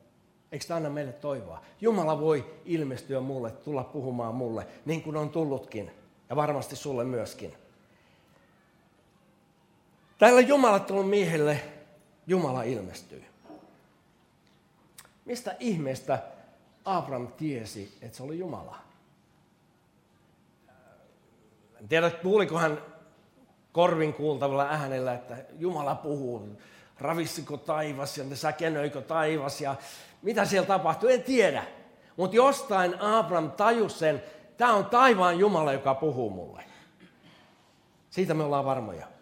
Eikö 0.52 0.66
tämä 0.68 0.76
anna 0.76 0.90
meille 0.90 1.14
toivoa? 1.14 1.62
Jumala 1.82 2.20
voi 2.20 2.54
ilmestyä 2.66 3.20
mulle, 3.20 3.52
tulla 3.52 3.84
puhumaan 3.84 4.36
mulle, 4.36 4.68
niin 4.86 5.02
kuin 5.02 5.18
on 5.18 5.30
tullutkin. 5.30 5.92
Ja 6.30 6.36
varmasti 6.36 6.76
sulle 6.76 7.04
myöskin. 7.04 7.54
Tällä 10.20 10.42
jumalattoman 10.42 11.06
miehelle 11.06 11.62
Jumala 12.28 12.64
ilmestyy. 12.64 13.24
Mistä 15.26 15.56
ihmeestä 15.60 16.20
Abraham 16.86 17.28
tiesi, 17.28 17.98
että 18.02 18.18
se 18.18 18.24
oli 18.24 18.40
Jumala? 18.40 18.76
En 21.80 21.88
tiedä, 21.90 22.10
kuuliko 22.10 22.58
hän 22.58 22.82
korvin 23.72 24.14
kuultavalla 24.14 24.64
äänellä, 24.64 25.14
että 25.14 25.38
Jumala 25.60 25.96
puhuu 25.96 26.62
ravissiko 27.00 27.58
taivas 27.58 28.18
ja 28.18 28.36
säkenöikö 28.36 29.02
taivas 29.02 29.62
ja 29.62 29.76
mitä 30.22 30.46
siellä 30.46 30.68
tapahtui, 30.68 31.14
en 31.14 31.24
tiedä. 31.24 31.64
Mutta 32.18 32.36
jostain 32.36 33.02
Abraham 33.02 33.52
tajusi 33.52 33.98
sen, 33.98 34.24
tämä 34.58 34.74
on 34.74 34.86
taivaan 34.86 35.40
Jumala, 35.40 35.74
joka 35.74 35.96
puhuu 35.96 36.30
mulle. 36.30 36.64
Siitä 38.10 38.34
me 38.34 38.44
ollaan 38.44 38.66
varmoja. 38.66 39.19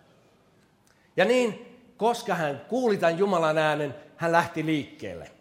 Ja 1.17 1.25
niin, 1.25 1.77
koska 1.97 2.35
hän 2.35 2.61
kuuli 2.67 2.97
tämän 2.97 3.17
Jumalan 3.17 3.57
äänen, 3.57 3.95
hän 4.17 4.31
lähti 4.31 4.65
liikkeelle. 4.65 5.31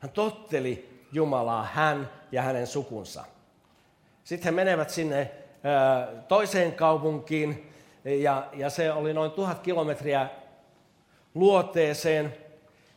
Hän 0.00 0.10
totteli 0.10 1.04
Jumalaa, 1.12 1.68
hän 1.72 2.10
ja 2.32 2.42
hänen 2.42 2.66
sukunsa. 2.66 3.24
Sitten 4.24 4.44
he 4.44 4.56
menevät 4.56 4.90
sinne 4.90 5.30
toiseen 6.28 6.72
kaupunkiin, 6.72 7.72
ja, 8.04 8.48
ja 8.52 8.70
se 8.70 8.92
oli 8.92 9.14
noin 9.14 9.30
tuhat 9.30 9.58
kilometriä 9.58 10.28
luoteeseen. 11.34 12.34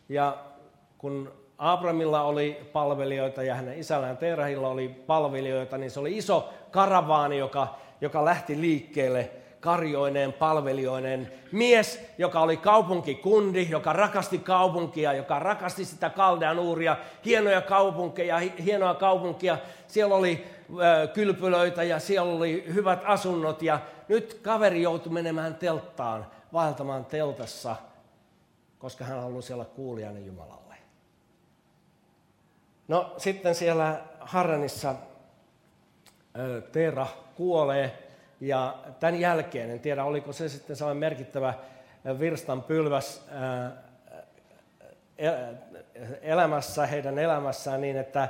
Ja 0.09 0.37
kun 0.97 1.33
Abramilla 1.57 2.21
oli 2.21 2.69
palvelijoita 2.73 3.43
ja 3.43 3.55
hänen 3.55 3.79
isällään 3.79 4.17
Terahilla 4.17 4.67
oli 4.67 4.89
palvelijoita, 4.89 5.77
niin 5.77 5.91
se 5.91 5.99
oli 5.99 6.17
iso 6.17 6.53
karavaani, 6.71 7.37
joka, 7.37 7.75
joka 8.01 8.25
lähti 8.25 8.61
liikkeelle 8.61 9.31
karjoineen, 9.61 10.33
palvelijoineen. 10.33 11.31
Mies, 11.51 11.99
joka 12.17 12.39
oli 12.39 12.57
kaupunkikundi, 12.57 13.67
joka 13.69 13.93
rakasti 13.93 14.37
kaupunkia, 14.37 15.13
joka 15.13 15.39
rakasti 15.39 15.85
sitä 15.85 16.09
Kaldean 16.09 16.59
uuria, 16.59 16.97
hienoja 17.25 17.61
kaupunkeja, 17.61 18.37
hienoa 18.39 18.93
kaupunkia. 18.93 19.57
Siellä 19.87 20.15
oli 20.15 20.47
kylpylöitä 21.13 21.83
ja 21.83 21.99
siellä 21.99 22.31
oli 22.33 22.65
hyvät 22.73 23.01
asunnot 23.05 23.61
ja 23.61 23.79
nyt 24.07 24.33
kaveri 24.33 24.81
joutui 24.81 25.13
menemään 25.13 25.55
telttaan, 25.55 26.27
vaeltamaan 26.53 27.05
teltassa, 27.05 27.75
koska 28.79 29.03
hän 29.03 29.21
halusi 29.21 29.53
olla 29.53 29.65
kuulijainen 29.65 30.25
Jumalalle. 30.25 30.75
No 32.87 33.13
sitten 33.17 33.55
siellä 33.55 34.01
Harranissa 34.19 34.95
Teera 36.71 37.07
kuolee 37.35 38.10
ja 38.41 38.77
tämän 38.99 39.19
jälkeen, 39.19 39.69
en 39.69 39.79
tiedä 39.79 40.03
oliko 40.03 40.33
se 40.33 40.49
sitten 40.49 40.75
sellainen 40.75 40.99
merkittävä 40.99 41.53
virstan 42.19 42.63
pylväs 42.63 43.25
elämässä, 46.21 46.85
heidän 46.85 47.19
elämässään 47.19 47.81
niin, 47.81 47.97
että, 47.97 48.29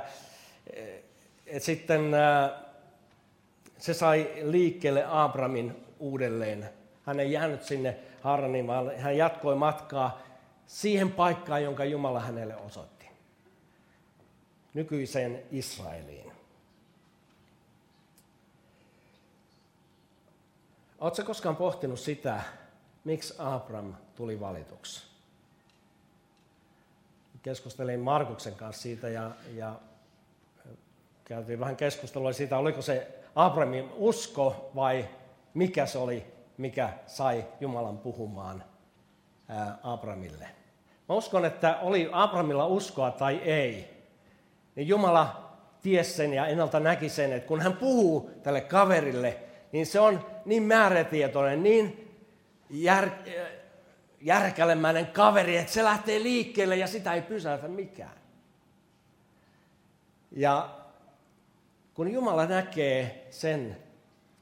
että 1.46 1.66
sitten 1.66 2.00
se 3.78 3.94
sai 3.94 4.30
liikkeelle 4.42 5.04
Abramin 5.08 5.84
uudelleen. 5.98 6.68
Hän 7.06 7.20
ei 7.20 7.32
jäänyt 7.32 7.62
sinne 7.62 7.96
Haraniin, 8.20 8.66
vaan 8.66 8.96
hän 8.96 9.16
jatkoi 9.16 9.54
matkaa 9.54 10.20
siihen 10.66 11.12
paikkaan, 11.12 11.62
jonka 11.62 11.84
Jumala 11.84 12.20
hänelle 12.20 12.56
osoitti. 12.56 13.06
Nykyiseen 14.74 15.42
Israeliin. 15.50 16.31
Oletko 21.02 21.24
koskaan 21.24 21.56
pohtinut 21.56 22.00
sitä, 22.00 22.40
miksi 23.04 23.34
Abraham 23.38 23.94
tuli 24.14 24.40
valituksi? 24.40 25.02
Keskustelin 27.42 28.00
Markuksen 28.00 28.54
kanssa 28.54 28.82
siitä 28.82 29.08
ja, 29.08 29.30
ja 29.54 29.74
käytiin 31.24 31.60
vähän 31.60 31.76
keskustelua 31.76 32.32
siitä, 32.32 32.58
oliko 32.58 32.82
se 32.82 33.24
Abrahamin 33.34 33.90
usko 33.96 34.70
vai 34.74 35.08
mikä 35.54 35.86
se 35.86 35.98
oli, 35.98 36.26
mikä 36.56 36.92
sai 37.06 37.44
Jumalan 37.60 37.98
puhumaan 37.98 38.64
Abrahamille. 39.82 40.48
Mä 41.08 41.14
uskon, 41.14 41.44
että 41.44 41.78
oli 41.80 42.08
Abrahamilla 42.12 42.66
uskoa 42.66 43.10
tai 43.10 43.36
ei, 43.36 44.04
niin 44.74 44.88
Jumala 44.88 45.52
ties 45.82 46.16
sen 46.16 46.34
ja 46.34 46.46
ennalta 46.46 46.80
näki 46.80 47.08
sen, 47.08 47.32
että 47.32 47.48
kun 47.48 47.60
hän 47.60 47.76
puhuu 47.76 48.30
tälle 48.42 48.60
kaverille, 48.60 49.36
niin 49.72 49.86
se 49.86 50.00
on 50.00 50.31
niin 50.44 50.62
määrätietoinen, 50.62 51.62
niin 51.62 52.14
jär, 52.70 53.10
järkälemäinen 54.20 55.06
kaveri, 55.06 55.56
että 55.56 55.72
se 55.72 55.84
lähtee 55.84 56.22
liikkeelle 56.22 56.76
ja 56.76 56.86
sitä 56.86 57.12
ei 57.12 57.22
pysäytä 57.22 57.68
mikään. 57.68 58.16
Ja 60.30 60.68
kun 61.94 62.12
Jumala 62.12 62.46
näkee 62.46 63.26
sen, 63.30 63.76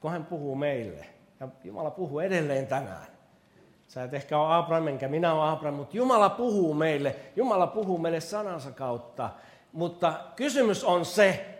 kun 0.00 0.10
hän 0.10 0.26
puhuu 0.26 0.54
meille, 0.54 1.06
ja 1.40 1.48
Jumala 1.64 1.90
puhuu 1.90 2.20
edelleen 2.20 2.66
tänään. 2.66 3.06
Sä 3.88 4.04
et 4.04 4.14
ehkä 4.14 4.38
ole 4.38 4.54
Abraham, 4.54 4.88
enkä 4.88 5.08
minä 5.08 5.34
ole 5.34 5.50
Abraham, 5.50 5.74
mutta 5.74 5.96
Jumala 5.96 6.28
puhuu 6.30 6.74
meille. 6.74 7.16
Jumala 7.36 7.66
puhuu 7.66 7.98
meille 7.98 8.20
sanansa 8.20 8.70
kautta. 8.70 9.30
Mutta 9.72 10.20
kysymys 10.36 10.84
on 10.84 11.04
se, 11.04 11.58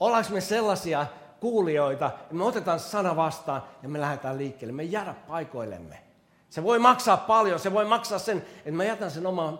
ollaanko 0.00 0.30
me 0.32 0.40
sellaisia 0.40 1.06
kuulijoita, 1.40 2.04
ja 2.04 2.36
me 2.36 2.44
otetaan 2.44 2.80
sana 2.80 3.16
vastaan 3.16 3.62
ja 3.82 3.88
me 3.88 4.00
lähdetään 4.00 4.38
liikkeelle. 4.38 4.72
Me 4.72 4.82
jäädä 4.82 5.14
paikoillemme. 5.28 5.98
Se 6.50 6.62
voi 6.62 6.78
maksaa 6.78 7.16
paljon, 7.16 7.58
se 7.58 7.72
voi 7.72 7.84
maksaa 7.84 8.18
sen, 8.18 8.38
että 8.56 8.70
mä 8.70 8.84
jätän 8.84 9.10
sen 9.10 9.26
oman 9.26 9.58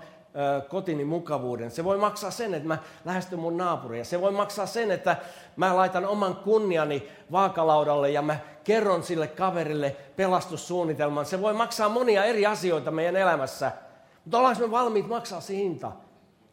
kotini 0.68 1.04
mukavuuden. 1.04 1.70
Se 1.70 1.84
voi 1.84 1.98
maksaa 1.98 2.30
sen, 2.30 2.54
että 2.54 2.68
mä 2.68 2.78
lähestyn 3.04 3.38
mun 3.38 3.56
naapuria. 3.56 4.04
Se 4.04 4.20
voi 4.20 4.32
maksaa 4.32 4.66
sen, 4.66 4.90
että 4.90 5.16
mä 5.56 5.76
laitan 5.76 6.06
oman 6.06 6.36
kunniani 6.36 7.08
vaakalaudalle 7.32 8.10
ja 8.10 8.22
mä 8.22 8.36
kerron 8.64 9.02
sille 9.02 9.26
kaverille 9.26 9.96
pelastussuunnitelman. 10.16 11.26
Se 11.26 11.40
voi 11.40 11.54
maksaa 11.54 11.88
monia 11.88 12.24
eri 12.24 12.46
asioita 12.46 12.90
meidän 12.90 13.16
elämässä. 13.16 13.72
Mutta 14.24 14.38
ollaanko 14.38 14.62
me 14.62 14.70
valmiit 14.70 15.08
maksaa 15.08 15.40
se 15.40 15.54
hinta? 15.54 15.92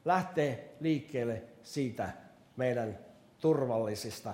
Lähtee 0.06 0.76
liikkeelle 0.80 1.44
siitä 1.64 2.10
meidän 2.56 3.00
turvallisista 3.40 4.34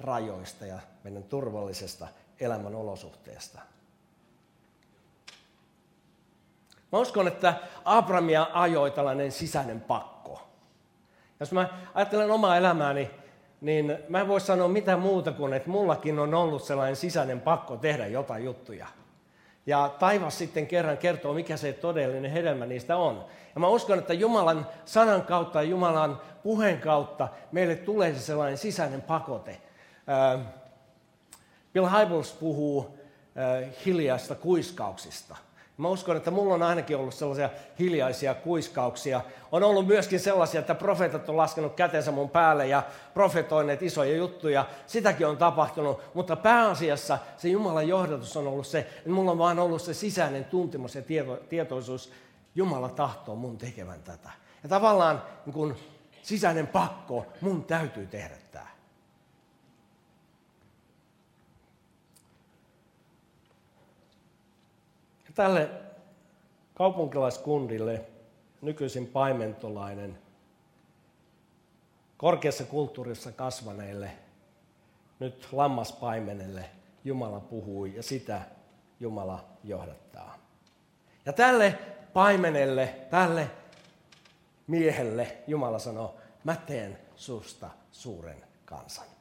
rajoista 0.00 0.66
ja 0.66 0.78
meidän 1.04 1.22
turvallisesta 1.22 2.08
elämän 2.40 2.74
olosuhteesta. 2.74 3.60
Mä 6.92 6.98
uskon, 6.98 7.28
että 7.28 7.54
Abramia 7.84 8.46
ajoi 8.52 8.90
tällainen 8.90 9.32
sisäinen 9.32 9.80
pakko. 9.80 10.42
Jos 11.40 11.52
mä 11.52 11.68
ajattelen 11.94 12.30
omaa 12.30 12.56
elämääni, 12.56 13.10
niin 13.60 13.98
mä 14.08 14.20
en 14.20 14.28
voi 14.28 14.40
sanoa 14.40 14.68
mitään 14.68 15.00
muuta 15.00 15.32
kuin, 15.32 15.52
että 15.52 15.70
mullakin 15.70 16.18
on 16.18 16.34
ollut 16.34 16.62
sellainen 16.62 16.96
sisäinen 16.96 17.40
pakko 17.40 17.76
tehdä 17.76 18.06
jotain 18.06 18.44
juttuja. 18.44 18.86
Ja 19.66 19.94
taivas 19.98 20.38
sitten 20.38 20.66
kerran 20.66 20.98
kertoo, 20.98 21.34
mikä 21.34 21.56
se 21.56 21.72
todellinen 21.72 22.30
hedelmä 22.30 22.66
niistä 22.66 22.96
on. 22.96 23.24
Ja 23.54 23.60
mä 23.60 23.68
uskon, 23.68 23.98
että 23.98 24.14
Jumalan 24.14 24.66
sanan 24.84 25.22
kautta 25.22 25.62
ja 25.62 25.68
Jumalan 25.68 26.20
puheen 26.42 26.80
kautta 26.80 27.28
meille 27.52 27.76
tulee 27.76 28.14
se 28.14 28.20
sellainen 28.20 28.58
sisäinen 28.58 29.02
pakote. 29.02 29.60
Bill 31.72 31.86
Hybels 31.86 32.32
puhuu 32.32 32.98
hiljaista 33.86 34.34
kuiskauksista– 34.34 35.36
Mä 35.78 35.88
uskon, 35.88 36.16
että 36.16 36.30
mulla 36.30 36.54
on 36.54 36.62
ainakin 36.62 36.96
ollut 36.96 37.14
sellaisia 37.14 37.50
hiljaisia 37.78 38.34
kuiskauksia. 38.34 39.20
On 39.52 39.62
ollut 39.62 39.86
myöskin 39.86 40.20
sellaisia, 40.20 40.60
että 40.60 40.74
profeetat 40.74 41.28
on 41.28 41.36
laskenut 41.36 41.74
kätensä 41.74 42.10
mun 42.10 42.30
päälle 42.30 42.66
ja 42.66 42.82
profetoineet 43.14 43.82
isoja 43.82 44.16
juttuja. 44.16 44.66
Sitäkin 44.86 45.26
on 45.26 45.36
tapahtunut, 45.36 46.00
mutta 46.14 46.36
pääasiassa 46.36 47.18
se 47.36 47.48
Jumalan 47.48 47.88
johdatus 47.88 48.36
on 48.36 48.46
ollut 48.46 48.66
se, 48.66 48.78
että 48.78 49.10
mulla 49.10 49.30
on 49.30 49.38
vaan 49.38 49.58
ollut 49.58 49.82
se 49.82 49.94
sisäinen 49.94 50.44
tuntemus 50.44 50.94
ja 50.94 51.02
tieto, 51.02 51.38
tietoisuus. 51.48 52.12
Jumala 52.54 52.88
tahtoo 52.88 53.36
mun 53.36 53.58
tekevän 53.58 54.02
tätä. 54.02 54.30
Ja 54.62 54.68
tavallaan 54.68 55.22
niin 55.46 55.54
kun 55.54 55.76
sisäinen 56.22 56.66
pakko, 56.66 57.26
mun 57.40 57.64
täytyy 57.64 58.06
tehdä 58.06 58.36
tämä. 58.52 58.78
Tälle 65.38 65.70
kaupunkilaiskundille, 66.74 68.04
nykyisin 68.62 69.06
paimentolainen, 69.06 70.18
korkeassa 72.16 72.64
kulttuurissa 72.64 73.32
kasvaneille, 73.32 74.10
nyt 75.18 75.48
lammaspaimenelle 75.52 76.64
Jumala 77.04 77.40
puhui 77.40 77.94
ja 77.96 78.02
sitä 78.02 78.42
Jumala 79.00 79.44
johdattaa. 79.64 80.38
Ja 81.26 81.32
tälle 81.32 81.78
paimenelle, 82.12 82.94
tälle 83.10 83.50
miehelle 84.66 85.38
Jumala 85.46 85.78
sanoo, 85.78 86.16
mä 86.44 86.56
teen 86.56 86.98
susta 87.16 87.70
suuren 87.90 88.44
kansan. 88.64 89.17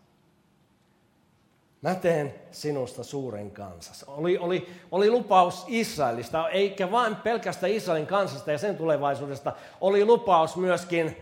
Mä 1.81 1.95
teen 1.95 2.35
sinusta 2.51 3.03
suuren 3.03 3.51
kansas. 3.51 4.03
Oli, 4.03 4.37
oli, 4.37 4.69
oli 4.91 5.09
lupaus 5.09 5.65
Israelista, 5.67 6.49
eikä 6.49 6.91
vain 6.91 7.15
pelkästään 7.15 7.71
Israelin 7.71 8.07
kansasta 8.07 8.51
ja 8.51 8.57
sen 8.57 8.77
tulevaisuudesta, 8.77 9.53
oli 9.81 10.05
lupaus 10.05 10.55
myöskin 10.55 11.17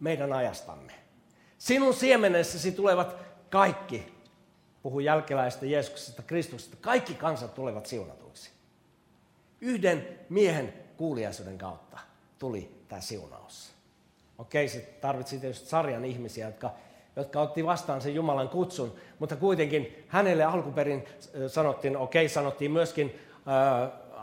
meidän 0.00 0.32
ajastamme. 0.32 0.92
Sinun 1.58 1.94
siemenessäsi 1.94 2.72
tulevat 2.72 3.16
kaikki, 3.50 4.12
puhun 4.82 5.04
jälkeläistä 5.04 5.66
Jeesuksesta, 5.66 6.22
Kristuksesta, 6.22 6.76
kaikki 6.80 7.14
kansat 7.14 7.54
tulevat 7.54 7.86
siunatuiksi. 7.86 8.50
Yhden 9.60 10.18
miehen 10.28 10.74
kuuliaisuuden 10.96 11.58
kautta 11.58 11.98
tuli 12.38 12.82
tämä 12.88 13.00
siunaus. 13.00 13.72
Okei, 14.38 14.68
se 14.68 14.78
tarvitsi 15.00 15.38
tietysti 15.38 15.68
sarjan 15.68 16.04
ihmisiä, 16.04 16.46
jotka, 16.46 16.74
jotka 17.18 17.40
otti 17.40 17.66
vastaan 17.66 18.00
sen 18.00 18.14
Jumalan 18.14 18.48
kutsun, 18.48 18.94
mutta 19.18 19.36
kuitenkin 19.36 20.04
hänelle 20.08 20.44
alkuperin 20.44 21.04
sanottiin, 21.46 21.96
okei, 21.96 22.28
sanottiin 22.28 22.70
myöskin 22.70 23.20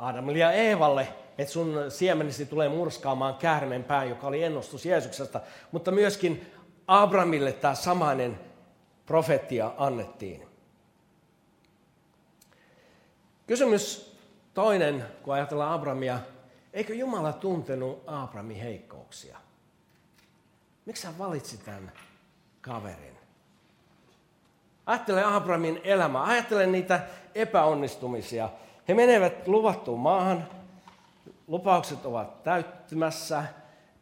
Adamille 0.01 0.39
ja 0.39 0.51
Eevalle, 0.51 1.07
että 1.37 1.53
sun 1.53 1.75
siemenesi 1.89 2.45
tulee 2.45 2.69
murskaamaan 2.69 3.35
käärmeen 3.35 3.83
pään, 3.83 4.09
joka 4.09 4.27
oli 4.27 4.43
ennustus 4.43 4.85
Jeesuksesta, 4.85 5.41
mutta 5.71 5.91
myöskin 5.91 6.51
Abramille 6.87 7.51
tämä 7.51 7.75
samainen 7.75 8.39
profetia 9.05 9.71
annettiin. 9.77 10.47
Kysymys 13.47 14.17
toinen, 14.53 15.05
kun 15.23 15.33
ajatellaan 15.33 15.71
Abramia, 15.71 16.19
eikö 16.73 16.93
Jumala 16.93 17.33
tuntenut 17.33 18.03
Abramin 18.07 18.57
heikkouksia? 18.57 19.37
Miksi 20.85 21.07
hän 21.07 21.17
valitsi 21.17 21.57
tämän 21.57 21.91
kaverin? 22.65 23.17
Ajattele 24.85 25.23
Abramin 25.23 25.81
elämää, 25.83 26.23
ajattele 26.23 26.67
niitä 26.67 26.99
epäonnistumisia. 27.35 28.49
He 28.87 28.93
menevät 28.93 29.47
luvattuun 29.47 29.99
maahan, 29.99 30.47
lupaukset 31.47 32.05
ovat 32.05 32.43
täyttymässä, 32.43 33.43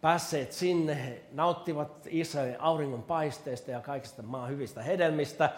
päässeet 0.02 0.52
sinne, 0.52 1.06
he 1.06 1.22
nauttivat 1.32 2.08
Israelin 2.10 2.62
auringon 2.62 3.04
paisteista 3.04 3.72
ja 3.72 3.80
kaikista 3.80 4.22
maan 4.22 4.50
hyvistä 4.50 4.84
hedelmistä. 4.84 5.50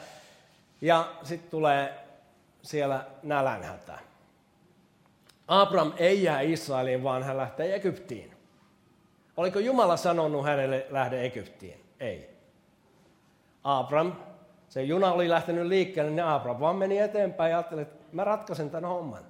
Ja 0.82 1.12
sitten 1.24 1.52
tulee 1.52 2.06
siellä 2.62 3.06
nälänhätä. 3.24 4.00
Abram 5.48 5.94
ei 5.98 6.24
jää 6.24 6.42
Israeliin, 6.42 7.04
vaan 7.04 7.24
hän 7.24 7.38
lähtee 7.38 7.76
Egyptiin. 7.76 8.32
Oliko 9.38 9.60
Jumala 9.60 9.98
sanonut 9.98 10.46
hänelle 10.46 10.86
lähde 10.90 11.26
Egyptiin? 11.26 11.86
Ei. 12.00 12.35
Abram, 13.66 14.14
se 14.70 14.84
juna 14.84 15.12
oli 15.12 15.30
lähtenyt 15.30 15.66
liikkeelle, 15.66 16.12
niin 16.12 16.26
Abram 16.26 16.60
vaan 16.60 16.76
meni 16.76 16.98
eteenpäin 16.98 17.52
ja 17.52 17.58
ajatteli, 17.58 17.82
että 17.82 18.06
mä 18.12 18.24
ratkaisen 18.24 18.70
tämän 18.70 18.90
homman. 18.90 19.24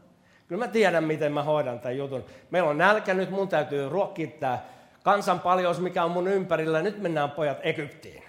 Kyllä 0.48 0.66
mä 0.66 0.72
tiedän, 0.72 1.04
miten 1.04 1.34
mä 1.34 1.44
hoidan 1.44 1.80
tämän 1.80 1.98
jutun. 1.98 2.26
Meillä 2.52 2.70
on 2.70 2.78
nälkä 2.78 3.14
nyt, 3.14 3.30
mun 3.30 3.48
täytyy 3.48 3.90
ruokkia 3.90 4.28
tämä 4.28 4.60
kansan 5.04 5.40
paljous, 5.40 5.80
mikä 5.80 6.04
on 6.04 6.12
mun 6.12 6.28
ympärillä. 6.28 6.82
Nyt 6.82 7.02
mennään 7.02 7.32
pojat 7.32 7.58
Egyptiin. 7.62 8.24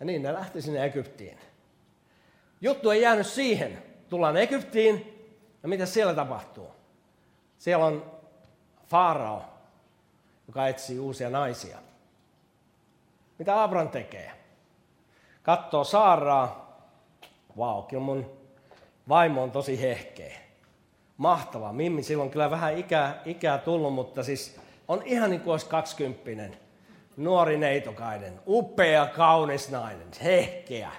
Ja 0.00 0.06
niin 0.06 0.22
ne 0.22 0.32
lähti 0.32 0.62
sinne 0.62 0.84
Egyptiin. 0.84 1.38
Juttu 2.60 2.90
ei 2.90 3.02
jäänyt 3.02 3.26
siihen. 3.26 3.82
Tullaan 4.08 4.36
Egyptiin, 4.36 5.26
ja 5.62 5.68
mitä 5.68 5.86
siellä 5.86 6.14
tapahtuu? 6.14 6.70
Siellä 7.58 7.86
on 7.86 8.20
Farao, 8.86 9.42
joka 10.46 10.68
etsii 10.68 10.98
uusia 10.98 11.30
naisia. 11.30 11.78
Mitä 13.38 13.62
Abram 13.62 13.88
tekee? 13.88 14.39
Katsoo 15.42 15.84
Saaraa. 15.84 16.70
Vau, 17.56 17.74
wow, 17.76 17.86
kyllä 17.86 18.02
mun 18.02 18.30
vaimo 19.08 19.42
on 19.42 19.50
tosi 19.50 19.80
hehkeä. 19.80 20.36
Mahtava. 21.16 21.72
Mimmi, 21.72 22.02
silloin 22.02 22.30
kyllä 22.30 22.50
vähän 22.50 22.78
ikää, 22.78 23.22
ikää 23.24 23.58
tullut, 23.58 23.94
mutta 23.94 24.22
siis 24.22 24.60
on 24.88 25.02
ihan 25.04 25.30
niin 25.30 25.40
kuin 25.40 25.52
olisi 25.52 25.66
kaksikymppinen. 25.66 26.56
Nuori 27.16 27.58
neitokainen, 27.58 28.40
upea, 28.46 29.06
kaunis 29.06 29.70
nainen, 29.70 30.08
hehkeä, 30.24 30.90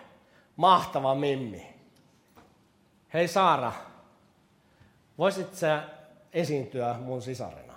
mahtava 0.55 1.15
Mimmi. 1.15 1.73
Hei 3.13 3.27
Saara, 3.27 3.71
voisit 5.17 5.55
sä 5.55 5.83
esiintyä 6.33 6.93
mun 6.93 7.21
sisarena? 7.21 7.73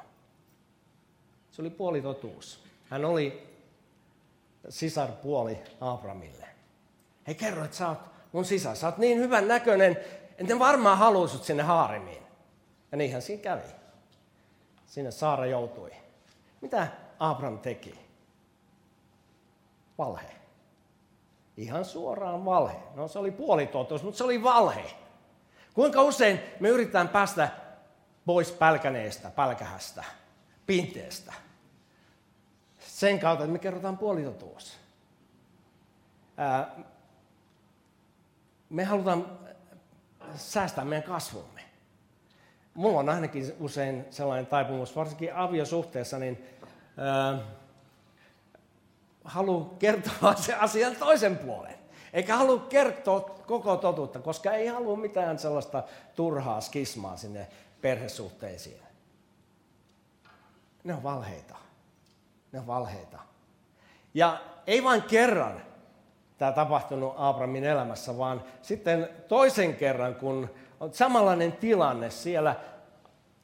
Se 1.50 1.62
oli 1.62 1.70
puolitotuus. 1.70 2.64
Hän 2.90 3.04
oli 3.04 3.46
sisarpuoli 4.68 5.58
Abramille. 5.80 6.43
Hei 7.26 7.34
kerro, 7.34 7.64
että 7.64 7.76
sä 7.76 7.88
oot 7.88 7.98
mun 8.32 8.44
sisar. 8.44 8.76
Sä 8.76 8.86
oot 8.86 8.98
niin 8.98 9.18
hyvän 9.18 9.48
näköinen, 9.48 9.96
että 10.38 10.58
varmaan 10.58 10.98
haluaisit 10.98 11.44
sinne 11.44 11.62
haarimiin. 11.62 12.22
Ja 12.92 12.98
niinhän 12.98 13.22
siinä 13.22 13.42
kävi. 13.42 13.62
Sinne 14.86 15.10
Saara 15.10 15.46
joutui. 15.46 15.90
Mitä 16.60 16.88
Abram 17.18 17.58
teki? 17.58 17.98
Valhe. 19.98 20.34
Ihan 21.56 21.84
suoraan 21.84 22.44
valhe. 22.44 22.76
No 22.94 23.08
se 23.08 23.18
oli 23.18 23.30
puolitotuus, 23.30 24.02
mutta 24.02 24.18
se 24.18 24.24
oli 24.24 24.42
valhe. 24.42 24.84
Kuinka 25.74 26.02
usein 26.02 26.40
me 26.60 26.68
yritetään 26.68 27.08
päästä 27.08 27.48
pois 28.26 28.52
pälkäneestä, 28.52 29.30
pälkähästä, 29.30 30.04
pinteestä. 30.66 31.32
Sen 32.78 33.20
kautta, 33.20 33.44
että 33.44 33.52
me 33.52 33.58
kerrotaan 33.58 33.98
puolitotuus. 33.98 34.78
Me 38.74 38.84
halutaan 38.84 39.38
säästää 40.36 40.84
meidän 40.84 41.08
kasvumme. 41.08 41.60
Mulla 42.74 43.00
on 43.00 43.08
ainakin 43.08 43.52
usein 43.60 44.04
sellainen 44.10 44.46
taipumus, 44.46 44.96
varsinkin 44.96 45.34
aviosuhteessa, 45.34 46.18
niin 46.18 46.44
ää, 46.96 47.38
haluan 49.24 49.70
kertoa 49.70 50.34
se 50.46 50.54
asian 50.54 50.96
toisen 50.96 51.38
puolen. 51.38 51.74
Eikä 52.12 52.36
halua 52.36 52.58
kertoa 52.58 53.20
koko 53.20 53.76
totuutta, 53.76 54.18
koska 54.18 54.52
ei 54.52 54.66
halua 54.66 54.96
mitään 54.96 55.38
sellaista 55.38 55.82
turhaa 56.16 56.60
skismaa 56.60 57.16
sinne 57.16 57.46
perhesuhteisiin. 57.80 58.82
Ne 60.84 60.94
on 60.94 61.02
valheita. 61.02 61.54
Ne 62.52 62.58
on 62.58 62.66
valheita. 62.66 63.18
Ja 64.14 64.40
ei 64.66 64.84
vain 64.84 65.02
kerran 65.02 65.62
tämä 66.38 66.52
tapahtunut 66.52 67.14
Abramin 67.16 67.64
elämässä, 67.64 68.18
vaan 68.18 68.44
sitten 68.62 69.08
toisen 69.28 69.76
kerran, 69.76 70.14
kun 70.14 70.50
on 70.80 70.94
samanlainen 70.94 71.52
tilanne 71.52 72.10
siellä, 72.10 72.56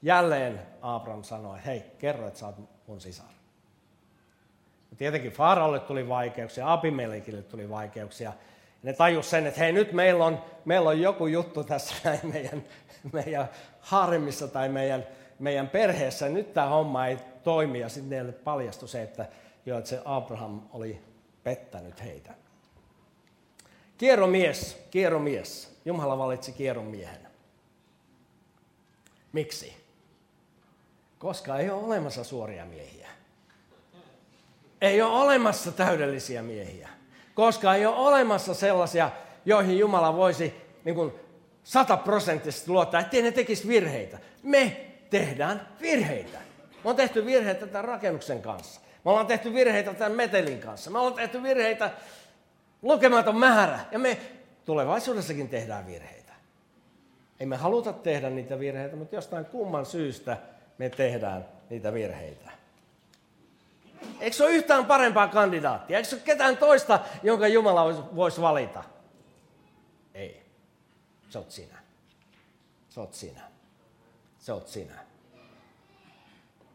jälleen 0.02 0.60
Abram 0.82 1.22
sanoi, 1.22 1.56
että 1.56 1.70
hei, 1.70 1.84
kerro, 1.98 2.26
että 2.26 2.38
sä 2.40 2.46
oot 2.46 2.56
mun 2.86 3.00
sisar. 3.00 3.26
Ja 4.90 4.96
tietenkin 4.96 5.32
Faaralle 5.32 5.80
tuli 5.80 6.08
vaikeuksia, 6.08 6.72
Abimelekille 6.72 7.42
tuli 7.42 7.70
vaikeuksia, 7.70 8.32
ne 8.82 8.92
tajus 8.92 9.30
sen, 9.30 9.46
että 9.46 9.60
hei 9.60 9.72
nyt 9.72 9.92
meillä 9.92 10.24
on, 10.24 10.42
meillä 10.64 10.90
on 10.90 11.00
joku 11.00 11.26
juttu 11.26 11.64
tässä 11.64 11.94
meidän, 12.32 12.64
meidän 13.12 13.48
harmissa 13.80 14.48
tai 14.48 14.68
meidän, 14.68 15.06
meidän 15.38 15.68
perheessä. 15.68 16.28
Nyt 16.28 16.54
tämä 16.54 16.66
homma 16.66 17.06
ei 17.06 17.18
toimi 17.42 17.80
ja 17.80 17.88
sitten 17.88 18.10
neille 18.10 18.32
paljastui 18.32 18.88
se, 18.88 19.02
että, 19.02 19.26
jo, 19.66 19.78
että 19.78 19.90
se 19.90 20.02
Abraham 20.04 20.60
oli 20.72 21.00
pettänyt 21.42 22.02
heitä. 22.02 22.34
Kierromies, 24.00 24.78
kierromies. 24.90 25.80
Jumala 25.84 26.18
valitsi 26.18 26.52
kierromiehen. 26.52 27.28
Miksi? 29.32 29.76
Koska 31.18 31.58
ei 31.58 31.70
ole 31.70 31.84
olemassa 31.84 32.24
suoria 32.24 32.64
miehiä. 32.64 33.08
Ei 34.80 35.02
ole 35.02 35.12
olemassa 35.12 35.72
täydellisiä 35.72 36.42
miehiä 36.42 36.88
koska 37.40 37.74
ei 37.74 37.86
ole 37.86 37.96
olemassa 37.96 38.54
sellaisia, 38.54 39.10
joihin 39.44 39.78
Jumala 39.78 40.16
voisi 40.16 40.54
niin 40.84 41.12
luottaa, 42.66 43.00
ettei 43.00 43.22
ne 43.22 43.32
tekisi 43.32 43.68
virheitä. 43.68 44.18
Me 44.42 44.86
tehdään 45.10 45.68
virheitä. 45.80 46.38
Me 46.84 46.90
on 46.90 46.96
tehty 46.96 47.26
virheitä 47.26 47.66
tämän 47.66 47.84
rakennuksen 47.84 48.42
kanssa. 48.42 48.80
Me 49.04 49.10
ollaan 49.10 49.26
tehty 49.26 49.54
virheitä 49.54 49.94
tämän 49.94 50.12
metelin 50.12 50.60
kanssa. 50.60 50.90
Me 50.90 50.98
ollaan 50.98 51.14
tehty 51.14 51.42
virheitä 51.42 51.90
lukematon 52.82 53.36
määrä. 53.36 53.80
Ja 53.90 53.98
me 53.98 54.18
tulevaisuudessakin 54.64 55.48
tehdään 55.48 55.86
virheitä. 55.86 56.32
Ei 57.40 57.46
me 57.46 57.56
haluta 57.56 57.92
tehdä 57.92 58.30
niitä 58.30 58.58
virheitä, 58.58 58.96
mutta 58.96 59.14
jostain 59.14 59.44
kumman 59.44 59.86
syystä 59.86 60.36
me 60.78 60.90
tehdään 60.90 61.44
niitä 61.70 61.92
virheitä. 61.92 62.50
Eikö 64.20 64.36
se 64.36 64.44
ole 64.44 64.52
yhtään 64.52 64.86
parempaa 64.86 65.28
kandidaattia? 65.28 65.96
Eikö 65.96 66.08
se 66.08 66.16
ole 66.16 66.22
ketään 66.22 66.56
toista, 66.56 67.00
jonka 67.22 67.48
Jumala 67.48 68.08
voisi 68.16 68.40
valita? 68.40 68.84
Ei. 70.14 70.42
Se 71.28 71.38
oot 71.38 71.50
sinä. 71.50 71.78
Se 72.88 73.00
oot 73.00 73.14
sinä. 73.14 73.40
Se 74.38 74.52
oot 74.52 74.68
sinä. 74.68 75.09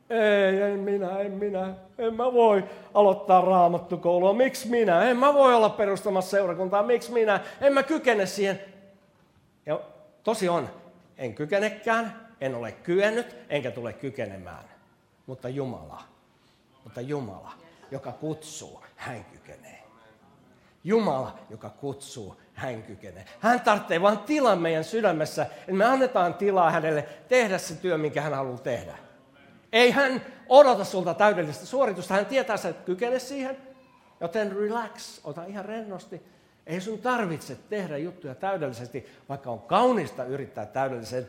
Ei, 0.10 0.62
en 0.62 0.80
minä, 0.80 1.20
en 1.20 1.32
minä. 1.32 1.74
En 1.98 2.14
mä 2.14 2.34
voi 2.34 2.64
aloittaa 2.94 3.42
raamattukoulua. 3.42 4.34
Miksi 4.34 4.70
minä? 4.70 5.04
En 5.04 5.18
mä 5.18 5.34
voi 5.34 5.56
olla 5.56 5.70
perustamassa 5.70 6.32
seurakuntaa. 6.32 6.84
Miksi 6.84 7.12
minä? 7.12 7.40
En 7.62 7.74
mä 7.74 7.84
kykene 7.84 8.26
siihen. 8.26 8.60
Ja 9.66 9.80
tosi 10.24 10.50
on, 10.50 10.70
en 11.18 11.34
kykenekään, 11.34 12.28
en 12.42 12.56
ole 12.56 12.72
kyennyt, 12.72 13.36
enkä 13.50 13.72
tule 13.72 13.94
kykenemään. 13.94 14.64
Mutta 15.28 15.50
Jumala 15.50 16.16
mutta 16.86 17.02
Jumala, 17.02 17.52
joka 17.92 18.12
kutsuu, 18.12 18.84
hän 18.96 19.26
kykenee. 19.26 19.84
Jumala, 20.84 21.40
joka 21.50 21.70
kutsuu, 21.70 22.42
hän 22.54 22.84
kykenee. 22.84 23.26
Hän 23.40 23.62
tarvitsee 23.62 24.02
vain 24.02 24.18
tilan 24.18 24.62
meidän 24.62 24.84
sydämessä, 24.84 25.44
että 25.44 25.74
me 25.74 25.86
annetaan 25.86 26.34
tilaa 26.34 26.72
hänelle 26.72 27.08
tehdä 27.28 27.58
se 27.58 27.76
työ, 27.76 27.98
minkä 27.98 28.22
hän 28.22 28.34
haluaa 28.34 28.58
tehdä. 28.58 28.98
Ei 29.76 29.92
hän 29.92 30.22
odota 30.50 30.84
sulta 30.84 31.14
täydellistä 31.14 31.66
suoritusta, 31.66 32.14
hän 32.14 32.26
tietää, 32.26 32.56
että 32.56 32.70
et 32.70 32.82
kykene 32.86 33.20
siihen, 33.20 33.58
joten 34.22 34.56
relax, 34.56 35.20
ota 35.24 35.44
ihan 35.44 35.66
rennosti. 35.66 36.22
Ei 36.68 36.82
sun 36.82 37.00
tarvitse 37.00 37.58
tehdä 37.70 37.98
juttuja 37.98 38.36
täydellisesti, 38.36 39.06
vaikka 39.30 39.50
on 39.52 39.60
kaunista 39.60 40.24
yrittää 40.24 40.66
täydelliseen 40.66 41.28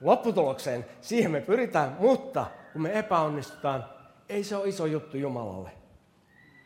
lopputulokseen. 0.00 0.86
Siihen 1.00 1.30
me 1.30 1.40
pyritään, 1.40 1.96
mutta 1.98 2.46
kun 2.72 2.82
me 2.82 2.98
epäonnistutaan, 2.98 3.84
ei 4.28 4.44
se 4.44 4.56
ole 4.56 4.68
iso 4.68 4.86
juttu 4.86 5.16
Jumalalle. 5.16 5.70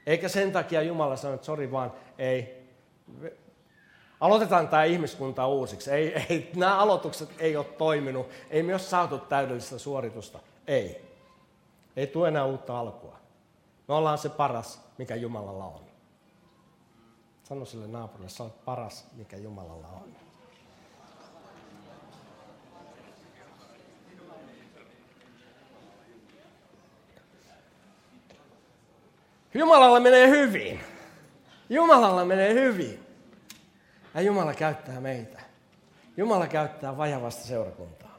Eikä 0.07 0.29
sen 0.29 0.53
takia 0.53 0.83
Jumala 0.83 1.17
sano, 1.17 1.35
että 1.35 1.47
sori 1.47 1.73
vaan, 1.73 1.93
ei. 2.19 2.65
Aloitetaan 4.21 4.69
tämä 4.69 4.85
ihmiskunta 4.85 5.47
uusiksi. 5.47 5.91
Ei, 5.91 6.15
ei, 6.31 6.51
nämä 6.57 6.79
aloitukset 6.79 7.29
ei 7.39 7.57
ole 7.57 7.65
toiminut. 7.65 8.31
Ei 8.51 8.63
me 8.63 8.73
ole 8.73 8.79
saatu 8.79 9.19
täydellistä 9.19 9.79
suoritusta. 9.79 10.39
Ei. 10.67 11.14
Ei 11.97 12.07
tule 12.07 12.29
enää 12.29 12.45
uutta 12.45 12.79
alkua. 12.79 13.19
Me 13.89 13.95
ollaan 13.95 14.19
se 14.19 14.29
paras, 14.29 14.81
mikä 14.99 15.15
Jumalalla 15.15 15.65
on. 15.65 15.85
Sano 17.43 17.65
sille 17.65 17.87
naapurille, 17.87 18.29
sä 18.29 18.43
olet 18.43 18.65
paras, 18.65 19.07
mikä 19.13 19.37
Jumalalla 19.37 19.89
on. 19.89 20.17
Jumalalla 29.55 30.01
menee 30.01 30.29
hyvin. 30.29 30.81
Jumalalla 31.71 32.25
menee 32.25 32.55
hyvin. 32.55 33.07
Ja 34.15 34.21
Jumala 34.21 34.55
käyttää 34.55 35.01
meitä. 35.01 35.41
Jumala 36.17 36.47
käyttää 36.47 36.97
vajavasta 36.97 37.45
seurakuntaa. 37.45 38.19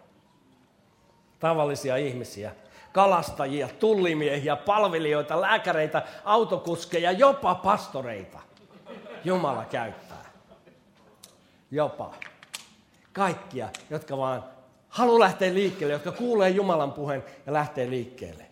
Tavallisia 1.40 1.98
ihmisiä, 1.98 2.56
kalastajia, 2.96 3.70
tullimiehiä, 3.80 4.56
palvelijoita, 4.56 5.42
lääkäreitä, 5.42 6.04
autokuskeja, 6.26 7.12
jopa 7.12 7.56
pastoreita. 7.56 8.40
Jumala 9.24 9.66
käyttää. 9.66 10.26
Jopa. 11.72 12.14
Kaikkia, 13.14 13.70
jotka 13.90 14.18
vaan 14.18 14.44
haluaa 14.90 15.20
lähteä 15.20 15.54
liikkeelle, 15.54 15.94
jotka 15.94 16.12
kuulee 16.12 16.50
Jumalan 16.50 16.92
puheen 16.94 17.24
ja 17.46 17.54
lähtee 17.54 17.90
liikkeelle. 17.90 18.46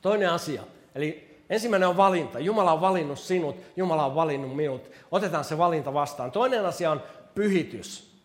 Toinen 0.00 0.30
asia, 0.30 0.62
eli 0.94 1.38
ensimmäinen 1.50 1.88
on 1.88 1.96
valinta. 1.96 2.38
Jumala 2.38 2.72
on 2.72 2.80
valinnut 2.80 3.18
sinut, 3.18 3.56
Jumala 3.76 4.06
on 4.06 4.14
valinnut 4.14 4.56
minut. 4.56 4.90
Otetaan 5.10 5.44
se 5.44 5.58
valinta 5.58 5.94
vastaan. 5.94 6.32
Toinen 6.32 6.66
asia 6.66 6.90
on 6.90 7.02
pyhitys. 7.34 8.16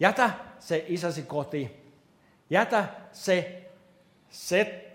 Jätä 0.00 0.30
se 0.58 0.84
isäsi 0.88 1.22
koti. 1.22 1.82
Jätä 2.50 2.84
se, 3.12 3.61
se 4.32 4.88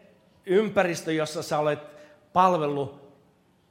ympäristö, 0.46 1.14
jossa 1.14 1.44
sä 1.44 1.60
olet 1.60 1.80
palvellut 2.34 3.08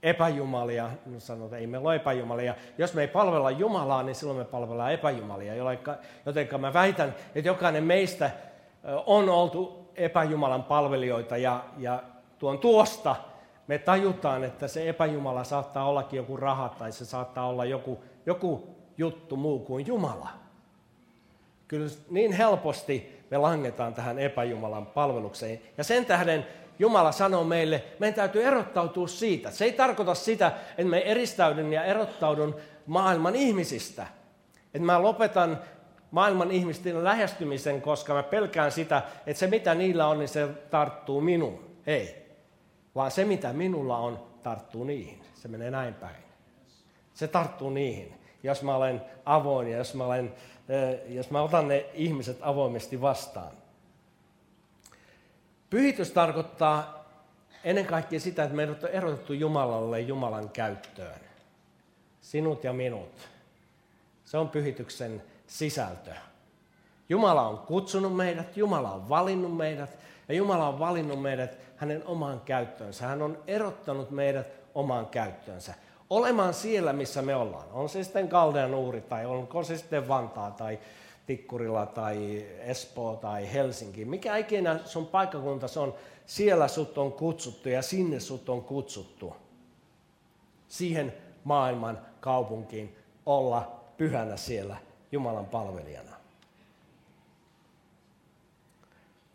epäjumalia, 0.03 0.91
niin 1.07 1.21
sanotaan, 1.21 1.47
että 1.47 1.57
ei 1.57 1.67
meillä 1.67 1.89
ole 1.89 1.97
epäjumalia. 1.97 2.55
Jos 2.79 2.95
me 2.95 3.01
ei 3.03 3.09
palvella 3.09 3.51
Jumalaa, 3.51 4.03
niin 4.03 4.15
silloin 4.15 4.39
me 4.39 4.45
palvellaan 4.45 4.93
epäjumalia. 4.93 5.55
Joten 6.27 6.61
mä 6.61 6.73
väitän, 6.73 7.15
että 7.35 7.49
jokainen 7.49 7.85
meistä 7.85 8.31
on 9.07 9.29
oltu 9.29 9.91
epäjumalan 9.95 10.63
palvelijoita 10.63 11.37
ja, 11.37 11.65
ja 11.79 12.03
tuon 12.39 12.59
tuosta 12.59 13.17
me 13.67 13.79
tajutaan, 13.79 14.45
että 14.45 14.69
se 14.69 14.89
epäjumala 14.89 15.45
saattaa 15.45 15.89
ollakin 15.89 16.17
joku 16.17 16.37
raha 16.37 16.69
tai 16.69 16.93
se 16.93 17.05
saattaa 17.05 17.49
olla 17.49 17.65
joku, 17.65 18.05
joku 18.27 18.77
juttu 18.99 19.37
muu 19.37 19.59
kuin 19.59 19.87
Jumala. 19.87 20.46
Kyllä 21.69 21.91
niin 22.11 22.33
helposti 22.33 23.23
me 23.31 23.37
langetaan 23.37 23.95
tähän 23.95 24.19
epäjumalan 24.19 24.87
palvelukseen. 24.87 25.61
Ja 25.79 25.85
sen 25.85 26.07
tähden 26.07 26.47
Jumala 26.79 27.13
sanoo 27.13 27.45
meille, 27.45 27.85
meidän 27.99 28.15
täytyy 28.15 28.45
erottautua 28.45 29.09
siitä. 29.09 29.51
Se 29.51 29.65
ei 29.65 29.73
tarkoita 29.73 30.15
sitä, 30.15 30.53
että 30.79 30.91
me 30.91 30.99
eristäydyn 30.99 31.73
ja 31.73 31.85
erottaudun 31.85 32.57
maailman 32.87 33.37
ihmisistä. 33.37 34.07
Että 34.75 34.87
mä 34.87 35.03
lopetan 35.03 35.61
maailman 36.11 36.51
ihmisten 36.51 37.05
lähestymisen, 37.05 37.83
koska 37.83 38.15
mä 38.15 38.23
pelkään 38.23 38.73
sitä, 38.73 39.03
että 39.27 39.41
se 39.41 39.47
mitä 39.47 39.75
niillä 39.75 40.07
on, 40.07 40.19
niin 40.19 40.29
se 40.29 40.49
tarttuu 40.71 41.21
minuun. 41.21 41.77
Ei. 41.87 42.27
Vaan 42.95 43.11
se 43.11 43.25
mitä 43.25 43.53
minulla 43.53 43.99
on, 43.99 44.27
tarttuu 44.43 44.85
niihin. 44.85 45.23
Se 45.35 45.49
menee 45.49 45.71
näin 45.71 45.95
päin. 45.95 46.17
Se 47.15 47.29
tarttuu 47.29 47.71
niihin. 47.71 48.15
Jos 48.43 48.63
mä 48.63 48.77
olen 48.77 49.03
avoin 49.25 49.69
ja 49.69 49.79
jos 49.79 49.95
mä, 49.95 50.05
olen, 50.05 50.35
jos 51.09 51.31
mä 51.31 51.43
otan 51.43 51.69
ne 51.69 51.87
ihmiset 51.95 52.39
avoimesti 52.41 53.01
vastaan. 53.01 53.53
Pyhitys 55.71 56.11
tarkoittaa 56.11 57.07
ennen 57.65 57.87
kaikkea 57.87 58.21
sitä, 58.21 58.45
että 58.45 58.57
meidät 58.57 58.85
on 58.85 58.91
erotettu 58.91 59.33
Jumalalle 59.33 60.01
Jumalan 60.01 60.51
käyttöön. 60.51 61.21
Sinut 62.21 62.65
ja 62.65 62.73
minut. 62.73 63.29
Se 64.25 64.39
on 64.39 64.49
pyhityksen 64.49 65.23
sisältö. 65.47 66.11
Jumala 67.09 67.49
on 67.49 67.59
kutsunut 67.59 68.17
meidät, 68.17 68.57
Jumala 68.57 68.93
on 68.93 69.09
valinnut 69.09 69.57
meidät 69.57 69.99
ja 70.29 70.35
Jumala 70.35 70.69
on 70.69 70.79
valinnut 70.79 71.23
meidät 71.23 71.59
hänen 71.77 72.03
omaan 72.07 72.41
käyttöönsä. 72.41 73.07
Hän 73.07 73.23
on 73.23 73.43
erottanut 73.47 74.11
meidät 74.11 74.47
omaan 74.75 75.07
käyttöönsä. 75.07 75.75
Olemaan 76.11 76.55
siellä, 76.55 76.93
missä 76.93 77.23
me 77.23 77.37
ollaan. 77.37 77.73
On 77.73 77.89
se 77.89 78.05
sitten 78.05 78.29
Kaldean 78.29 78.75
uuri 78.75 79.01
tai 79.01 79.27
onko 79.27 79.63
se 79.63 79.79
sitten 79.79 80.09
Vantaa 80.09 80.51
tai 80.51 80.79
Tikkurila 81.27 81.87
tai 81.87 82.47
Espoo 82.59 83.17
tai 83.17 83.53
Helsinki. 83.53 84.05
Mikä 84.05 84.37
ikinä 84.37 84.81
sun 84.85 85.07
paikkakunta 85.07 85.67
on, 85.77 85.95
siellä 86.27 86.69
sut 86.69 86.99
on 86.99 87.13
kutsuttu 87.13 87.69
ja 87.69 87.83
sinne 87.83 88.21
sut 88.21 88.49
on 88.49 88.63
kutsuttu. 88.63 89.37
Siihen 90.69 91.15
maailman 91.45 91.99
kaupunkiin 92.21 92.97
olla 93.27 93.81
pyhänä 93.97 94.37
siellä 94.37 94.77
Jumalan 95.13 95.47
palvelijana. 95.47 96.17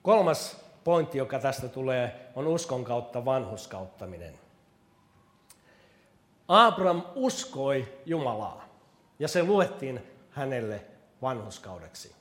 Kolmas 0.02 0.58
pointti, 0.84 1.18
joka 1.18 1.40
tästä 1.40 1.68
tulee, 1.68 2.32
on 2.36 2.48
uskon 2.48 2.84
kautta 2.84 3.26
vanhuskauttaminen. 3.26 4.40
Abraham 6.52 7.02
uskoi 7.16 7.88
Jumalaa 8.06 8.66
ja 9.20 9.28
se 9.28 9.44
luettiin 9.44 10.04
hänelle 10.32 10.86
vanhuskaudeksi. 11.22 12.16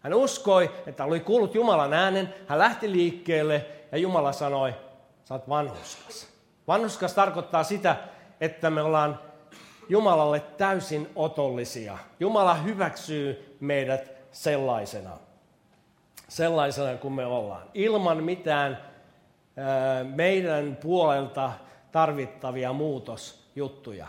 Hän 0.00 0.14
uskoi, 0.14 0.70
että 0.86 1.04
oli 1.04 1.20
kuullut 1.20 1.54
Jumalan 1.54 1.92
äänen, 1.92 2.34
hän 2.46 2.58
lähti 2.58 2.92
liikkeelle 2.92 3.66
ja 3.92 3.98
Jumala 3.98 4.32
sanoi, 4.32 4.74
sä 5.24 5.34
oot 5.34 5.48
vanhuskas. 5.48 6.26
Vanhuskas 6.68 7.14
tarkoittaa 7.14 7.64
sitä, 7.64 7.96
että 8.40 8.70
me 8.70 8.82
ollaan 8.82 9.20
Jumalalle 9.88 10.40
täysin 10.40 11.10
otollisia. 11.16 11.98
Jumala 12.20 12.54
hyväksyy 12.54 13.56
meidät 13.60 14.12
sellaisena, 14.32 15.18
sellaisena 16.28 16.98
kuin 16.98 17.14
me 17.14 17.26
ollaan, 17.26 17.62
ilman 17.74 18.24
mitään 18.24 18.78
meidän 20.14 20.76
puolelta 20.82 21.52
tarvittavia 21.92 22.72
muutosjuttuja. 23.56 24.06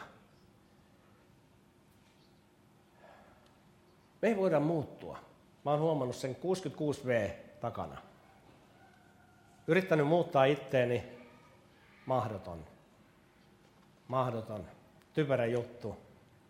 Me 4.21 4.27
ei 4.27 4.37
voida 4.37 4.59
muuttua. 4.59 5.19
Mä 5.65 5.71
oon 5.71 5.79
huomannut 5.79 6.15
sen 6.15 6.35
66V 6.35 7.31
takana. 7.59 8.01
Yrittänyt 9.67 10.07
muuttaa 10.07 10.45
itteeni, 10.45 11.03
mahdoton. 12.05 12.65
Mahdoton. 14.07 14.65
Typerä 15.13 15.45
juttu, 15.45 15.97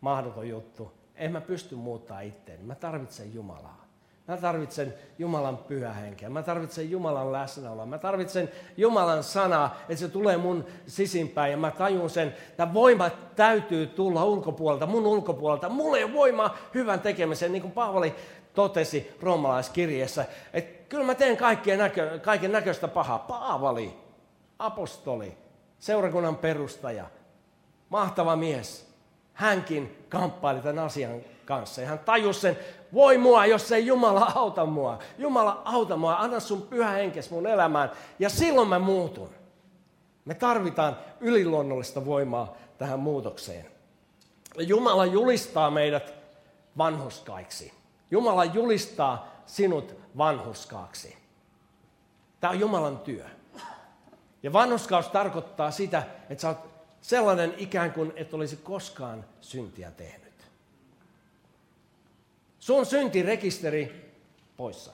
mahdoton 0.02 0.50
juttu. 0.50 0.94
En 1.16 1.32
mä 1.32 1.42
pysty 1.42 1.76
muuttaa 1.76 2.22
itteeni. 2.22 2.64
Mä 2.64 2.76
tarvitsen 2.76 3.34
Jumalaa. 3.34 3.87
Mä 4.28 4.38
tarvitsen 4.38 4.94
Jumalan 5.20 5.58
pyhähenkeä. 5.58 6.30
Mä 6.30 6.44
tarvitsen 6.44 6.92
Jumalan 6.92 7.32
läsnäoloa. 7.32 7.86
Mä 7.86 7.98
tarvitsen 7.98 8.52
Jumalan 8.78 9.24
sanaa, 9.24 9.76
että 9.82 9.96
se 9.96 10.08
tulee 10.08 10.38
mun 10.38 10.66
sisimpään 10.88 11.52
ja 11.52 11.58
mä 11.58 11.72
tajun 11.72 12.10
sen, 12.10 12.28
että 12.50 12.74
voima 12.74 13.10
täytyy 13.36 13.88
tulla 13.88 14.26
ulkopuolelta, 14.26 14.86
mun 14.86 15.06
ulkopuolelta. 15.06 15.70
Mulla 15.70 15.98
ei 15.98 16.04
ole 16.04 16.14
voimaa 16.14 16.58
hyvän 16.74 17.00
tekemiseen, 17.00 17.52
niin 17.52 17.62
kuin 17.62 17.72
Paavali 17.72 18.16
totesi 18.54 19.16
roomalaiskirjeessä, 19.22 20.26
että 20.54 20.90
kyllä 20.90 21.04
mä 21.04 21.16
teen 21.16 21.38
näkö, 21.78 22.20
kaiken 22.20 22.52
näköistä 22.52 22.88
pahaa. 22.88 23.20
Paavali, 23.20 23.94
apostoli, 24.60 25.38
seurakunnan 25.80 26.36
perustaja, 26.36 27.06
mahtava 27.90 28.36
mies. 28.36 28.88
Hänkin 29.34 30.06
kamppaili 30.10 30.62
tämän 30.62 30.86
asian 30.86 31.22
kanssa. 31.48 31.82
Ja 31.82 31.88
hän 31.88 32.00
tajusi 32.00 32.40
sen, 32.40 32.58
voi 32.94 33.18
mua, 33.18 33.46
jos 33.46 33.72
ei 33.72 33.86
Jumala 33.86 34.32
auta 34.36 34.66
mua. 34.66 35.00
Jumala 35.18 35.62
auta 35.66 35.98
mua, 35.98 36.16
anna 36.16 36.40
sun 36.40 36.62
pyhä 36.62 36.90
henkes 36.90 37.32
mun 37.32 37.48
elämään. 37.48 37.92
Ja 38.20 38.30
silloin 38.30 38.68
mä 38.68 38.80
muutun. 38.80 39.30
Me 40.26 40.34
tarvitaan 40.34 40.98
yliluonnollista 41.20 42.06
voimaa 42.06 42.56
tähän 42.78 43.00
muutokseen. 43.00 43.66
Jumala 44.58 45.06
julistaa 45.06 45.72
meidät 45.72 46.14
vanhuskaiksi. 46.78 47.74
Jumala 48.12 48.46
julistaa 48.46 49.28
sinut 49.46 49.96
vanhuskaaksi. 50.18 51.18
Tämä 52.40 52.52
on 52.52 52.60
Jumalan 52.60 52.98
työ. 52.98 53.26
Ja 54.44 54.54
vanhuskaus 54.54 55.08
tarkoittaa 55.08 55.72
sitä, 55.72 56.04
että 56.30 56.42
sä 56.42 56.48
oot 56.48 56.58
sellainen 57.02 57.54
ikään 57.58 57.92
kuin 57.92 58.14
et 58.16 58.34
olisi 58.34 58.56
koskaan 58.56 59.26
syntiä 59.42 59.92
tehnyt. 59.92 60.27
Sun 62.68 62.86
syntirekisteri 62.86 64.12
poissa. 64.58 64.94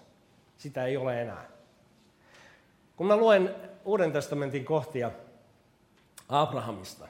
Sitä 0.57 0.85
ei 0.85 0.97
ole 0.97 1.21
enää. 1.21 1.47
Kun 2.95 3.07
mä 3.07 3.17
luen 3.17 3.55
Uuden 3.85 4.11
testamentin 4.11 4.65
kohtia 4.65 5.11
Abrahamista, 6.29 7.07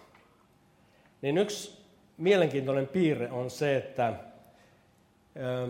niin 1.21 1.37
yksi 1.37 1.85
mielenkiintoinen 2.17 2.87
piirre 2.87 3.31
on 3.31 3.49
se, 3.49 3.77
että 3.77 4.13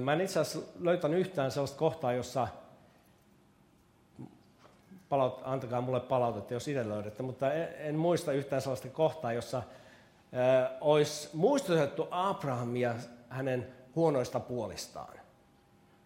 mä 0.04 0.14
en 0.14 0.22
itse 0.22 0.40
asiassa 0.40 0.72
löytänyt 0.80 1.20
yhtään 1.20 1.52
sellaista 1.52 1.78
kohtaa, 1.78 2.14
jossa 2.14 2.48
palaut, 5.10 5.42
antakaa 5.44 5.82
mulle 5.82 6.00
palautetta, 6.00 6.54
jos 6.54 6.68
itse 6.68 6.90
löydätte, 6.90 7.24
mutta 7.24 7.54
en, 7.54 7.68
en 7.78 7.96
muista 7.96 8.32
yhtään 8.32 8.62
sellaista 8.62 8.88
kohtaa, 8.88 9.34
jossa 9.34 9.58
äh, 9.58 10.72
olisi 10.82 11.30
muistutettu 11.34 12.08
Abrahamia 12.12 12.96
hänen 13.30 13.83
huonoista 13.96 14.40
puolistaan. 14.40 15.14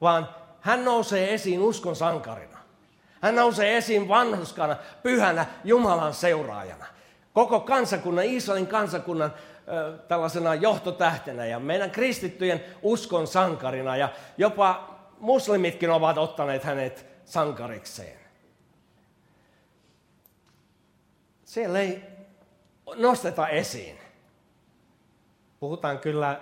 Vaan 0.02 0.30
hän 0.62 0.86
nousee 0.86 1.34
esiin 1.34 1.62
uskon 1.62 1.96
sankarina. 1.96 2.58
Hän 3.22 3.36
nousee 3.36 3.78
esiin 3.78 4.08
vanhuskana, 4.08 4.76
pyhänä, 5.04 5.46
Jumalan 5.64 6.14
seuraajana. 6.14 6.86
Koko 7.34 7.60
kansakunnan, 7.60 8.26
Israelin 8.26 8.68
kansakunnan 8.68 9.34
tällaisena 10.08 10.56
johtotähtenä 10.56 11.46
ja 11.46 11.60
meidän 11.60 11.92
kristittyjen 11.92 12.64
uskon 12.82 13.28
sankarina. 13.28 13.98
Ja 13.98 14.10
jopa 14.38 14.96
muslimitkin 15.20 15.90
ovat 15.90 16.18
ottaneet 16.18 16.64
hänet 16.64 17.06
sankarikseen. 17.26 18.28
siellä 21.48 21.80
ei 21.80 22.04
nosteta 22.96 23.48
esiin. 23.48 24.00
Puhutaan 25.60 26.00
kyllä 26.00 26.42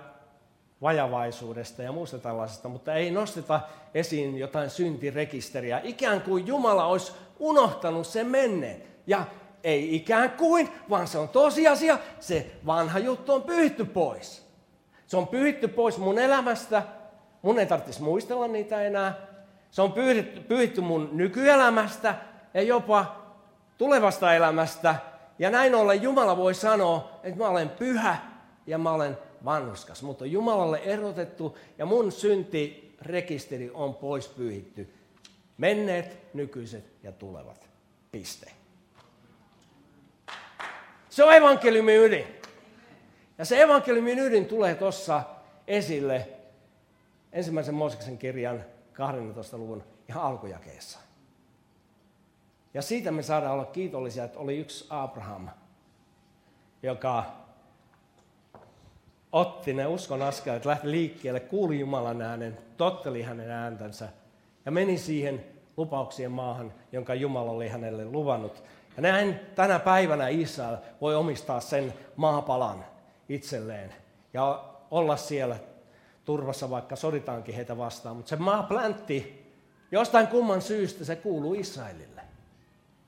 vajavaisuudesta 0.81 1.83
ja 1.83 1.91
muusta 1.91 2.19
tällaisesta, 2.19 2.69
mutta 2.69 2.93
ei 2.93 3.11
nosteta 3.11 3.59
esiin 3.93 4.37
jotain 4.37 4.69
syntirekisteriä. 4.69 5.81
Ikään 5.83 6.21
kuin 6.21 6.47
Jumala 6.47 6.85
olisi 6.85 7.13
unohtanut 7.39 8.07
sen 8.07 8.27
menneen. 8.27 8.83
Ja 9.07 9.25
ei 9.63 9.95
ikään 9.95 10.29
kuin, 10.31 10.69
vaan 10.89 11.07
se 11.07 11.17
on 11.17 11.29
tosiasia, 11.29 11.97
se 12.19 12.51
vanha 12.65 12.99
juttu 12.99 13.33
on 13.33 13.43
pyhitty 13.43 13.85
pois. 13.85 14.45
Se 15.07 15.17
on 15.17 15.27
pyhitty 15.27 15.67
pois 15.67 15.97
mun 15.97 16.19
elämästä, 16.19 16.83
mun 17.41 17.59
ei 17.59 17.65
tarvitsisi 17.65 18.01
muistella 18.01 18.47
niitä 18.47 18.81
enää. 18.81 19.13
Se 19.71 19.81
on 19.81 19.91
pyhitty, 20.47 20.81
mun 20.81 21.09
nykyelämästä 21.11 22.15
ja 22.53 22.61
jopa 22.61 23.15
tulevasta 23.77 24.33
elämästä. 24.33 24.95
Ja 25.39 25.49
näin 25.49 25.75
ollen 25.75 26.01
Jumala 26.01 26.37
voi 26.37 26.53
sanoa, 26.53 27.19
että 27.23 27.39
mä 27.39 27.49
olen 27.49 27.69
pyhä 27.69 28.17
ja 28.67 28.77
mä 28.77 28.91
olen 28.91 29.17
vanhuskas. 29.45 30.03
Mutta 30.03 30.25
Jumalalle 30.25 30.77
erotettu 30.77 31.57
ja 31.77 31.85
mun 31.85 32.11
syntirekisteri 32.11 33.71
on 33.73 33.95
pois 33.95 34.27
pyyhitty. 34.27 34.93
Menneet, 35.57 36.33
nykyiset 36.33 36.85
ja 37.03 37.11
tulevat. 37.11 37.69
Piste. 38.11 38.51
Se 41.09 41.23
on 41.23 41.33
evankeliumin 41.33 41.97
ydin. 41.97 42.27
Ja 43.37 43.45
se 43.45 43.61
evankeliumin 43.61 44.19
ydin 44.19 44.45
tulee 44.45 44.75
tuossa 44.75 45.23
esille 45.67 46.29
ensimmäisen 47.31 47.75
Mooseksen 47.75 48.17
kirjan 48.17 48.65
12. 48.93 49.57
luvun 49.57 49.83
ihan 50.09 50.23
alkujakeessa. 50.23 50.99
Ja 52.73 52.81
siitä 52.81 53.11
me 53.11 53.23
saadaan 53.23 53.53
olla 53.53 53.65
kiitollisia, 53.65 54.23
että 54.23 54.39
oli 54.39 54.57
yksi 54.57 54.85
Abraham, 54.89 55.49
joka 56.83 57.44
otti 59.35 59.73
ne 59.73 59.87
uskon 59.87 60.21
askeleet, 60.21 60.65
lähti 60.65 60.91
liikkeelle, 60.91 61.39
kuuli 61.39 61.79
Jumalan 61.79 62.21
äänen, 62.21 62.57
totteli 62.77 63.21
hänen 63.21 63.51
ääntänsä 63.51 64.09
ja 64.65 64.71
meni 64.71 64.97
siihen 64.97 65.45
lupauksien 65.77 66.31
maahan, 66.31 66.73
jonka 66.91 67.13
Jumala 67.13 67.51
oli 67.51 67.67
hänelle 67.67 68.05
luvannut. 68.05 68.63
Ja 68.95 69.01
näin 69.01 69.39
tänä 69.55 69.79
päivänä 69.79 70.27
Israel 70.27 70.77
voi 71.01 71.15
omistaa 71.15 71.59
sen 71.59 71.93
maapalan 72.15 72.85
itselleen 73.29 73.93
ja 74.33 74.63
olla 74.91 75.17
siellä 75.17 75.55
turvassa, 76.25 76.69
vaikka 76.69 76.95
soditaankin 76.95 77.55
heitä 77.55 77.77
vastaan. 77.77 78.15
Mutta 78.15 78.29
se 78.29 78.35
maapläntti, 78.35 79.45
jostain 79.91 80.27
kumman 80.27 80.61
syystä 80.61 81.05
se 81.05 81.15
kuuluu 81.15 81.53
Israelille. 81.53 82.21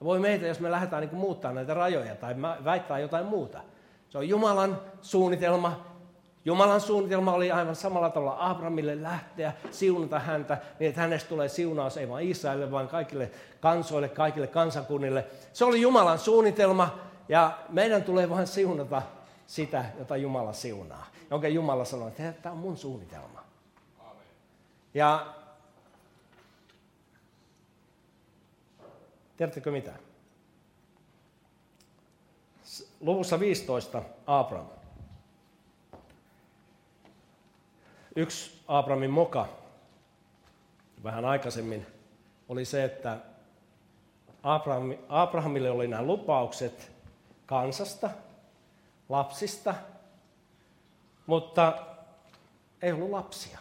Voi 0.04 0.20
meitä, 0.20 0.48
jos 0.48 0.60
me 0.60 0.72
lähdetään 0.72 1.04
niin 1.04 1.16
muuttaa 1.16 1.54
näitä 1.54 1.74
rajoja 1.74 2.16
tai 2.16 2.36
väittää 2.64 3.00
jotain 3.00 3.26
muuta. 3.26 3.62
Se 4.10 4.18
on 4.18 4.30
Jumalan 4.30 4.82
suunnitelma. 5.02 5.97
Jumalan 6.46 6.82
suunnitelma 6.82 7.34
oli 7.34 7.52
aivan 7.52 7.76
samalla 7.76 8.10
tavalla 8.10 8.50
Abrahamille 8.50 9.04
lähteä, 9.04 9.54
siunata 9.72 10.20
häntä, 10.20 10.58
niin 10.80 10.90
että 10.90 11.02
hänestä 11.02 11.30
tulee 11.30 11.50
siunaus 11.50 11.98
ei 11.98 12.10
vain 12.10 12.28
Israelille, 12.28 12.72
vaan 12.72 12.88
kaikille 12.88 13.32
kansoille, 13.62 14.10
kaikille 14.10 14.48
kansakunnille. 14.48 15.26
Se 15.54 15.66
oli 15.66 15.82
Jumalan 15.82 16.20
suunnitelma 16.20 17.00
ja 17.30 17.58
meidän 17.70 18.04
tulee 18.04 18.30
vain 18.30 18.48
siunata 18.48 19.02
sitä, 19.48 19.86
jota 20.00 20.18
Jumala 20.18 20.54
siunaa. 20.54 21.08
Jonka 21.32 21.48
Jumala 21.48 21.86
sanoi, 21.86 22.08
että 22.08 22.34
tämä 22.42 22.54
on 22.54 22.60
mun 22.60 22.78
suunnitelma. 22.78 23.44
Ja 24.94 25.34
Tiedättekö 29.38 29.72
mitä? 29.72 29.94
Luvussa 33.00 33.40
15 33.40 34.04
Abraham. 34.28 34.77
Yksi 38.18 38.62
Abrahamin 38.68 39.10
moka 39.10 39.48
vähän 41.04 41.26
aikaisemmin 41.26 41.86
oli 42.50 42.66
se, 42.66 42.84
että 42.84 43.18
Abrahamille 45.10 45.72
oli 45.72 45.88
nämä 45.88 46.04
lupaukset 46.04 46.92
kansasta, 47.46 48.10
lapsista, 49.10 49.76
mutta 51.26 51.74
ei 52.82 52.92
ollut 52.92 53.10
lapsia. 53.10 53.60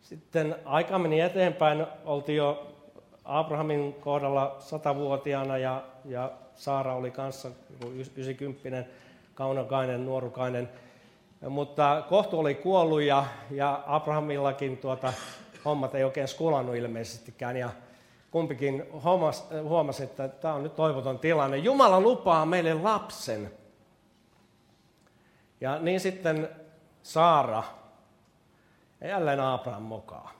Sitten 0.00 0.56
aika 0.64 0.98
meni 0.98 1.20
eteenpäin, 1.20 1.86
oltiin 2.04 2.36
jo 2.36 2.76
Abrahamin 3.24 3.94
kohdalla 3.94 4.56
satavuotiaana 4.58 5.58
ja, 5.58 5.84
ja 6.04 6.32
Saara 6.54 6.94
oli 6.94 7.10
kanssa 7.10 7.50
90 8.16 8.90
kaunokainen, 9.34 10.04
nuorukainen. 10.04 10.68
Mutta 11.40 12.04
kohtu 12.08 12.38
oli 12.38 12.54
kuollut 12.54 13.02
ja, 13.02 13.24
ja 13.50 13.82
Abrahamillakin 13.86 14.76
tuota, 14.76 15.12
hommat 15.64 15.94
ei 15.94 16.04
oikein 16.04 16.28
skulannut 16.28 16.76
ilmeisestikään. 16.76 17.56
Ja 17.56 17.70
kumpikin 18.30 18.84
huomasi, 19.04 19.44
huomasi, 19.62 20.02
että 20.02 20.28
tämä 20.28 20.54
on 20.54 20.62
nyt 20.62 20.76
toivoton 20.76 21.18
tilanne. 21.18 21.56
Jumala 21.56 22.00
lupaa 22.00 22.46
meille 22.46 22.74
lapsen. 22.74 23.50
Ja 25.60 25.78
niin 25.78 26.00
sitten 26.00 26.48
Saara 27.02 27.62
jälleen 29.00 29.40
Abraham 29.40 29.82
mokaa. 29.82 30.32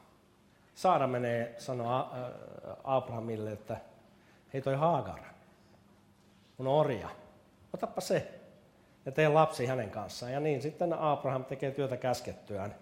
Saara 0.74 1.06
menee 1.06 1.54
sanoa 1.58 2.10
Abrahamille, 2.84 3.52
että 3.52 3.76
hei 4.52 4.62
toi 4.62 4.74
Haagar, 4.74 5.20
on 6.58 6.66
orja, 6.66 7.08
otappa 7.74 8.00
se 8.00 8.37
ja 9.08 9.12
tee 9.12 9.28
lapsi 9.28 9.66
hänen 9.66 9.90
kanssaan. 9.90 10.32
Ja 10.32 10.40
niin 10.40 10.62
sitten 10.62 10.92
Abraham 10.92 11.44
tekee 11.44 11.70
työtä 11.70 11.96
käskettyään. 11.96 12.74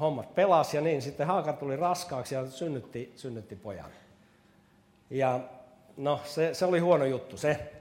Hommat 0.00 0.34
pelas 0.34 0.74
ja 0.74 0.80
niin 0.80 1.02
sitten 1.02 1.26
Haagar 1.26 1.56
tuli 1.56 1.76
raskaaksi 1.76 2.34
ja 2.34 2.46
synnytti, 2.46 3.12
synnytti 3.16 3.56
pojan. 3.56 3.90
Ja 5.10 5.40
no 5.96 6.20
se, 6.24 6.54
se 6.54 6.64
oli 6.64 6.78
huono 6.78 7.04
juttu 7.04 7.36
se. 7.36 7.72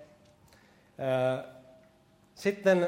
Sitten 2.35 2.87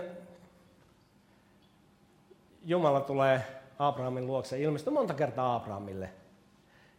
Jumala 2.66 3.02
tulee 3.02 3.42
Abrahamin 3.80 4.28
luokse, 4.28 4.60
ilmestyi 4.60 4.94
monta 4.94 5.14
kertaa 5.14 5.56
Abrahamille– 5.56 6.10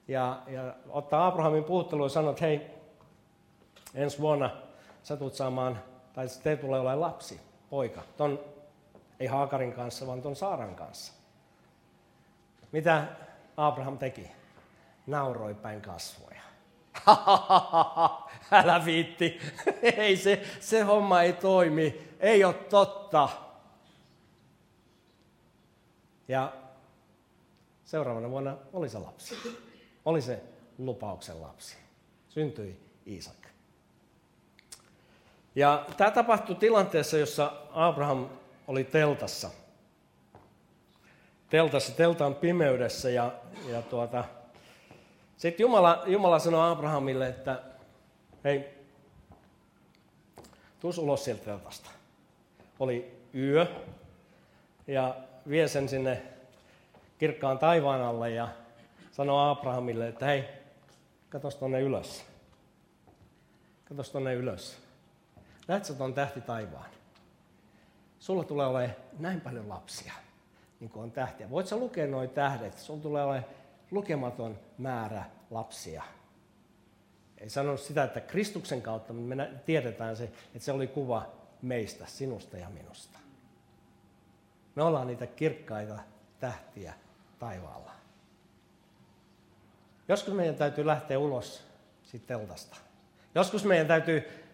ja, 0.09 0.43
ja 0.47 0.75
ottaa 0.89 1.27
Abrahamin 1.27 1.65
puhuttelu 1.65 2.03
ja 2.03 2.09
sanoo, 2.09 2.31
että 2.31 2.45
hei, 2.45 2.67
ensi 3.95 4.19
vuonna 4.19 4.51
sä 5.03 5.17
tulet 5.17 5.35
saamaan, 5.35 5.79
tai 6.19 6.27
te 6.43 6.57
tulee 6.57 6.81
olemaan 6.81 7.01
lapsi, 7.01 7.41
poika, 7.71 8.03
ton, 8.17 8.45
ei 9.21 9.27
Haakarin 9.27 9.73
kanssa, 9.73 10.07
vaan 10.07 10.23
ton 10.23 10.37
Saaran 10.37 10.75
kanssa. 10.75 11.13
Mitä 12.73 13.07
Abraham 13.57 13.99
teki? 13.99 14.31
Nauroi 15.07 15.55
päin 15.55 15.81
kasvoja. 15.81 16.41
Älä 18.53 18.85
viitti. 18.85 19.41
ei 19.97 20.17
se, 20.17 20.43
se 20.61 20.83
homma 20.83 21.23
ei 21.23 21.33
toimi. 21.33 22.17
Ei 22.21 22.45
ole 22.45 22.55
totta. 22.55 23.29
Ja 26.29 26.53
seuraavana 27.85 28.31
vuonna 28.31 28.57
oli 28.73 28.89
se 28.89 28.99
lapsi 28.99 29.35
oli 30.05 30.23
se 30.23 30.43
lupauksen 30.79 31.43
lapsi. 31.43 31.77
Syntyi 32.29 32.81
Iisak. 33.07 33.48
Ja 35.59 35.85
tämä 35.97 36.11
tapahtui 36.11 36.57
tilanteessa, 36.57 37.19
jossa 37.19 37.53
Abraham 37.73 38.29
oli 38.69 38.85
teltassa. 38.85 39.51
Teltassa, 41.51 41.93
teltan 41.93 42.35
pimeydessä 42.35 43.11
ja, 43.11 43.33
ja 43.69 43.83
tuota, 43.83 44.25
sitten 45.37 45.65
Jumala, 45.65 46.03
Jumala 46.07 46.39
sanoi 46.39 46.73
Abrahamille, 46.73 47.29
että 47.29 47.63
hei, 48.45 48.65
tuus 50.81 50.99
ulos 50.99 51.25
sieltä 51.25 51.45
teltasta. 51.45 51.91
Oli 52.81 53.17
yö 53.35 53.67
ja 54.87 55.17
vie 55.49 55.69
sen 55.69 55.89
sinne 55.89 56.23
kirkkaan 57.19 57.59
taivaan 57.59 58.03
alle 58.03 58.31
ja 58.31 58.49
sanoi 59.13 59.51
Abrahamille, 59.51 60.09
että 60.09 60.27
hei, 60.27 60.45
katos 61.29 61.57
tonne 61.57 61.81
ylös. 61.81 62.25
Katos 63.85 64.11
tonne 64.11 64.35
ylös. 64.35 64.88
Näet 65.69 65.93
ton 65.99 66.15
tähti 66.15 66.41
taivaan? 66.41 66.91
Sulla 68.19 68.45
tulee 68.45 68.67
olemaan 68.67 68.97
näin 69.19 69.41
paljon 69.41 69.69
lapsia, 69.69 70.13
niin 70.81 70.91
kuin 70.91 71.03
on 71.03 71.11
tähtiä. 71.11 71.51
Voit 71.51 71.67
sä 71.67 71.77
lukea 71.77 72.07
noin 72.07 72.31
tähdet? 72.31 72.79
Sulla 72.79 73.03
tulee 73.03 73.25
olemaan 73.25 73.45
lukematon 73.91 74.59
määrä 74.79 75.25
lapsia. 75.51 76.03
Ei 77.39 77.51
sanonut 77.51 77.81
sitä, 77.81 78.05
että 78.05 78.21
Kristuksen 78.21 78.83
kautta, 78.83 79.13
me 79.13 79.51
tiedetään 79.67 80.17
se, 80.17 80.25
että 80.25 80.59
se 80.59 80.73
oli 80.73 80.87
kuva 80.87 81.27
meistä, 81.63 82.07
sinusta 82.07 82.57
ja 82.57 82.71
minusta. 82.71 83.19
Me 84.75 84.83
ollaan 84.83 85.07
niitä 85.07 85.27
kirkkaita 85.27 85.99
tähtiä 86.41 86.95
taivaalla. 87.39 87.93
Joskus 90.09 90.35
meidän 90.35 90.55
täytyy 90.55 90.87
lähteä 90.87 91.19
ulos 91.19 91.65
siitä 92.03 92.27
teltasta. 92.27 92.77
Joskus 93.35 93.65
meidän 93.65 93.87
täytyy 93.87 94.48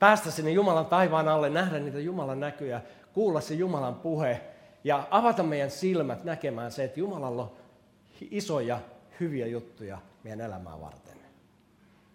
päästä 0.00 0.30
sinne 0.30 0.50
Jumalan 0.50 0.86
taivaan 0.86 1.28
alle, 1.28 1.50
nähdä 1.50 1.78
niitä 1.78 2.00
Jumalan 2.00 2.40
näkyjä, 2.40 2.80
kuulla 3.12 3.40
se 3.40 3.54
Jumalan 3.54 3.94
puhe 3.94 4.40
ja 4.84 5.08
avata 5.10 5.42
meidän 5.42 5.70
silmät 5.70 6.24
näkemään 6.24 6.72
se, 6.72 6.84
että 6.84 7.00
Jumalalla 7.00 7.42
on 7.42 7.50
isoja, 8.30 8.78
hyviä 9.20 9.46
juttuja 9.46 9.98
meidän 10.24 10.40
elämää 10.40 10.80
varten. 10.80 11.20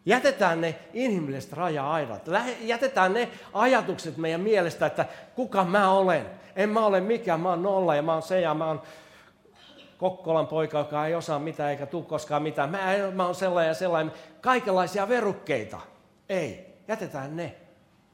Jätetään 0.06 0.62
ne 0.62 0.76
inhimilliset 0.94 1.54
raja-aidat. 1.54 2.22
Jätetään 2.62 3.14
ne 3.14 3.30
ajatukset 3.54 4.18
meidän 4.18 4.42
mielestä, 4.42 4.86
että 4.86 5.06
kuka 5.36 5.64
mä 5.66 5.92
olen. 5.92 6.26
En 6.56 6.70
mä 6.70 6.86
ole 6.86 7.02
mikään, 7.02 7.40
mä 7.40 7.50
oon 7.50 7.64
nolla 7.64 7.96
ja 7.96 8.02
mä 8.02 8.14
oon 8.14 8.22
se 8.22 8.42
ja 8.42 8.54
mä 8.54 8.68
oon 8.68 8.82
Kokkolan 9.98 10.48
poika, 10.48 10.78
joka 10.78 11.08
ei 11.08 11.16
osaa 11.16 11.40
mitään 11.40 11.72
eikä 11.72 11.86
tule 11.86 12.04
koskaan 12.04 12.44
mitään. 12.44 12.70
Mä, 12.70 12.80
mä 13.14 13.26
oon 13.26 13.36
sellainen 13.36 13.70
ja 13.70 13.74
sellainen. 13.74 14.14
Kaikenlaisia 14.42 15.08
verukkeita. 15.08 15.80
Ei, 16.30 16.74
jätetään 16.88 17.36
ne. 17.36 17.56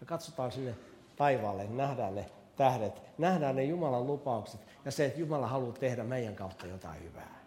Me 0.02 0.06
katsotaan 0.06 0.52
sinne 0.52 0.76
taivaalle, 1.16 1.68
nähdään 1.68 2.16
ne 2.16 2.30
tähdet, 2.56 3.02
nähdään 3.18 3.56
ne 3.56 3.64
Jumalan 3.64 4.08
lupaukset 4.08 4.62
ja 4.86 4.91
se, 4.91 5.06
että 5.06 5.20
Jumala 5.20 5.47
haluaa 5.47 5.74
tehdä 5.74 6.04
meidän 6.04 6.36
kautta 6.36 6.68
jotain 6.68 7.04
hyvää. 7.04 7.41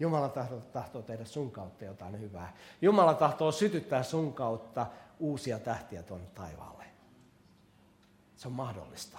Jumala 0.00 0.28
tahtoo, 0.28 0.60
tahtoo 0.60 1.02
tehdä 1.02 1.24
sun 1.24 1.50
kautta 1.50 1.84
jotain 1.84 2.20
hyvää. 2.20 2.56
Jumala 2.82 3.14
tahtoo 3.14 3.52
sytyttää 3.52 4.02
sun 4.02 4.34
kautta 4.34 4.86
uusia 5.20 5.58
tähtiä 5.58 6.02
tuonne 6.02 6.26
taivaalle. 6.34 6.84
Se 8.36 8.48
on 8.48 8.54
mahdollista. 8.54 9.18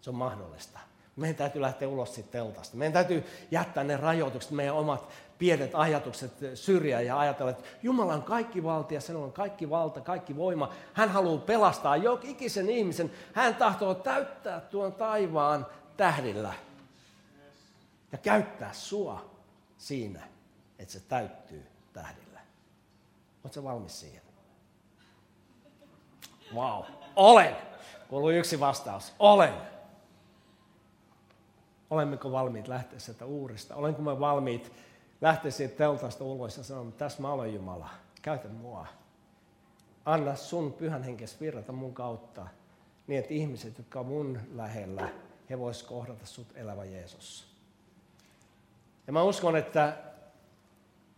Se 0.00 0.10
on 0.10 0.16
mahdollista. 0.16 0.78
Meidän 1.16 1.36
täytyy 1.36 1.60
lähteä 1.60 1.88
ulos 1.88 2.14
siitä 2.14 2.30
teltasta. 2.30 2.76
Meidän 2.76 2.92
täytyy 2.92 3.24
jättää 3.50 3.84
ne 3.84 3.96
rajoitukset, 3.96 4.50
meidän 4.50 4.74
omat 4.74 5.08
pienet 5.38 5.70
ajatukset 5.74 6.32
syrjään 6.54 7.06
ja 7.06 7.18
ajatella, 7.18 7.50
että 7.50 7.64
Jumala 7.82 8.14
on 8.14 8.22
kaikki 8.22 8.62
valtia, 8.62 9.00
sen 9.00 9.16
on 9.16 9.32
kaikki 9.32 9.70
valta, 9.70 10.00
kaikki 10.00 10.36
voima. 10.36 10.72
Hän 10.92 11.08
haluaa 11.08 11.38
pelastaa 11.38 11.96
jokikisen 11.96 12.70
ihmisen. 12.70 13.10
Hän 13.32 13.54
tahtoo 13.54 13.94
täyttää 13.94 14.60
tuon 14.60 14.92
taivaan 14.92 15.66
tähdillä 15.96 16.52
ja 18.12 18.18
käyttää 18.18 18.72
sua 18.72 19.30
siinä, 19.78 20.22
että 20.78 20.92
se 20.92 21.00
täyttyy 21.00 21.66
tähdillä. 21.92 22.40
Oletko 23.44 23.64
valmis 23.64 24.00
siihen? 24.00 24.22
Wow. 26.54 26.82
Olen. 27.16 27.56
Kuuluu 28.08 28.30
yksi 28.30 28.60
vastaus. 28.60 29.12
Olen. 29.18 29.75
Olemmeko 31.90 32.32
valmiit 32.32 32.68
lähteä 32.68 32.98
sieltä 32.98 33.24
uurista? 33.26 33.74
Olenko 33.74 34.02
me 34.02 34.20
valmiit 34.20 34.72
lähteä 35.20 35.50
siitä 35.50 35.76
teltasta 35.76 36.24
ulos 36.24 36.56
ja 36.56 36.64
sanoa, 36.64 36.88
että 36.88 36.98
tässä 36.98 37.22
mä 37.22 37.32
olen 37.32 37.54
Jumala, 37.54 37.88
käytä 38.22 38.48
mua. 38.48 38.86
Anna 40.04 40.36
sun 40.36 40.72
pyhän 40.72 41.02
henkes 41.02 41.40
virrata 41.40 41.72
mun 41.72 41.94
kautta, 41.94 42.46
niin 43.06 43.18
että 43.18 43.34
ihmiset, 43.34 43.78
jotka 43.78 44.00
on 44.00 44.06
mun 44.06 44.40
lähellä, 44.54 45.08
he 45.50 45.58
vois 45.58 45.82
kohdata 45.82 46.26
sut 46.26 46.46
elävä 46.54 46.84
Jeesus. 46.84 47.56
Ja 49.06 49.12
mä 49.12 49.22
uskon, 49.22 49.56
että 49.56 49.96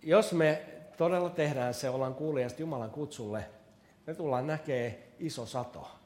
jos 0.03 0.33
me 0.33 0.63
todella 0.97 1.31
tehdään 1.31 1.75
se, 1.75 1.91
ollaan 1.91 2.15
kuulijasta 2.15 2.63
Jumalan 2.63 2.91
kutsulle, 2.91 3.45
me 4.07 4.15
tullaan 4.15 4.47
näkee 4.47 5.13
iso 5.19 5.47
sato. 5.47 5.98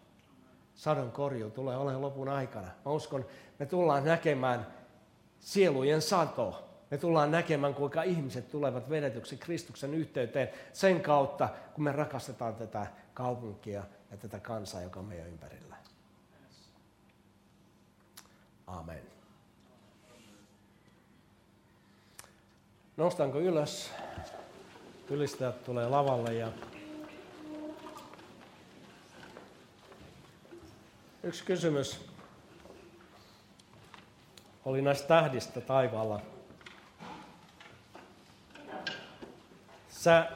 Sadon 0.75 1.12
korju 1.12 1.51
tulee 1.51 1.77
olemaan 1.77 2.03
lopun 2.03 2.29
aikana. 2.29 2.68
Mä 2.85 2.93
uskon, 2.93 3.27
me 3.59 3.66
tullaan 3.66 4.05
näkemään 4.05 4.66
sielujen 5.41 6.03
sato. 6.03 6.68
Me 6.91 6.99
tullaan 6.99 7.31
näkemään, 7.31 7.75
kuinka 7.75 8.03
ihmiset 8.03 8.51
tulevat 8.51 8.91
vedetyksi 8.91 9.37
Kristuksen 9.37 9.95
yhteyteen 9.95 10.49
sen 10.73 11.01
kautta, 11.01 11.49
kun 11.75 11.85
me 11.85 11.93
rakastetaan 11.93 12.55
tätä 12.55 12.87
kaupunkia 13.14 13.85
ja 14.11 14.16
tätä 14.16 14.41
kansaa, 14.41 14.83
joka 14.83 15.01
on 15.01 15.07
meidän 15.07 15.29
ympärillä. 15.29 15.77
Amen. 18.66 19.03
Nostanko 22.97 23.41
ylös? 23.41 23.91
Ylistäjät 25.11 25.64
tulee 25.64 25.89
lavalle 25.89 26.35
ja 26.35 26.53
yksi 31.23 31.45
kysymys 31.45 32.01
oli 34.64 34.83
näistä 34.83 35.09
tähdistä 35.09 35.61
taivaalla. 35.61 36.20
Sä 39.89 40.29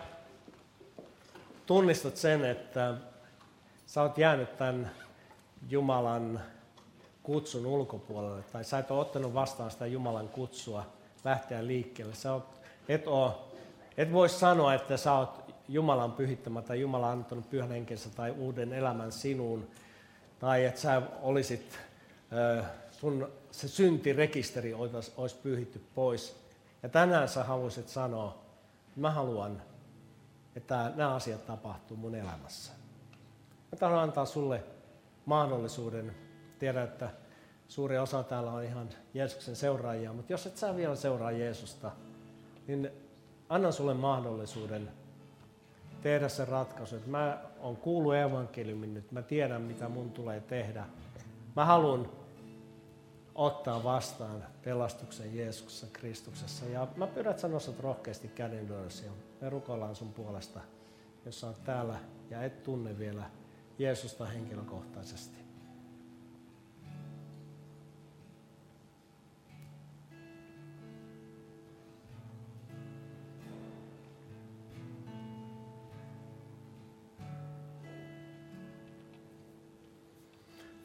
tunnistat 1.66 2.16
sen, 2.16 2.44
että 2.44 2.94
sä 3.86 4.02
oot 4.02 4.18
jäänyt 4.18 4.56
tämän 4.56 4.90
Jumalan 5.68 6.40
kutsun 7.22 7.66
ulkopuolelle, 7.66 8.42
tai 8.42 8.64
sä 8.64 8.78
et 8.78 8.90
ole 8.90 9.00
ottanut 9.00 9.34
vastaan 9.34 9.70
sitä 9.70 9.86
Jumalan 9.86 10.28
kutsua 10.28 10.86
lähteä 11.24 11.66
liikkeelle. 11.66 12.14
Sä 12.14 12.32
oot, 12.32 12.60
et, 12.88 13.06
oo, 13.06 13.52
et 13.96 14.12
voi 14.12 14.28
sanoa, 14.28 14.74
että 14.74 14.96
sä 14.96 15.12
oot 15.12 15.54
Jumalan 15.68 16.12
pyhittämä 16.12 16.62
tai 16.62 16.80
Jumala 16.80 17.10
antanut 17.10 17.50
pyhän 17.50 17.70
henkensä 17.70 18.10
tai 18.10 18.30
uuden 18.30 18.72
elämän 18.72 19.12
sinuun, 19.12 19.68
tai 20.38 20.64
että 20.64 20.80
sä 20.80 21.02
olisit, 21.22 21.78
sun 22.90 23.28
se 23.50 23.68
syntirekisteri 23.68 24.74
olisi 25.16 25.36
pyyhitty 25.42 25.82
pois. 25.94 26.36
Ja 26.82 26.88
tänään 26.88 27.28
sä 27.28 27.44
haluaisit 27.44 27.88
sanoa, 27.88 28.42
että 28.88 29.00
mä 29.00 29.10
haluan, 29.10 29.62
että 30.56 30.92
nämä 30.96 31.14
asiat 31.14 31.46
tapahtuu 31.46 31.96
mun 31.96 32.14
elämässä. 32.14 32.72
Mä 33.72 33.78
tahdon 33.78 33.98
antaa 33.98 34.26
sulle 34.26 34.64
mahdollisuuden. 35.26 36.14
Tiedän, 36.58 36.84
että 36.84 37.10
suuri 37.68 37.98
osa 37.98 38.22
täällä 38.22 38.52
on 38.52 38.64
ihan 38.64 38.88
Jeesuksen 39.14 39.56
seuraajia, 39.56 40.12
mutta 40.12 40.32
jos 40.32 40.46
et 40.46 40.56
sä 40.56 40.76
vielä 40.76 40.96
seuraa 40.96 41.30
Jeesusta, 41.30 41.90
niin 42.66 42.90
annan 43.48 43.72
sulle 43.72 43.94
mahdollisuuden 43.94 44.90
tehdä 46.02 46.28
se 46.28 46.44
ratkaisu, 46.44 46.96
että 46.96 47.10
mä 47.10 47.38
oon 47.60 47.76
kuullut 47.76 48.14
evankeliumin 48.14 48.94
nyt, 48.94 49.12
mä 49.12 49.22
tiedän 49.22 49.62
mitä 49.62 49.88
mun 49.88 50.10
tulee 50.10 50.40
tehdä. 50.40 50.84
Mä 51.56 51.64
haluan 51.64 52.10
ottaa 53.34 53.84
vastaan 53.84 54.44
pelastuksen 54.64 55.36
Jeesuksessa 55.36 55.86
Kristuksessa. 55.92 56.64
Ja 56.64 56.88
mä 56.96 57.06
pyydän, 57.06 57.30
että 57.30 57.40
sä 57.40 57.48
nostat 57.48 57.80
rohkeasti 57.80 58.28
käden 58.28 58.68
ylös 58.68 59.02
ja 59.02 59.10
me 59.40 59.50
rukoillaan 59.50 59.96
sun 59.96 60.12
puolesta, 60.12 60.60
jos 61.24 61.40
sä 61.40 61.46
oot 61.46 61.64
täällä 61.64 61.98
ja 62.30 62.42
et 62.42 62.62
tunne 62.62 62.98
vielä 62.98 63.24
Jeesusta 63.78 64.26
henkilökohtaisesti. 64.26 65.45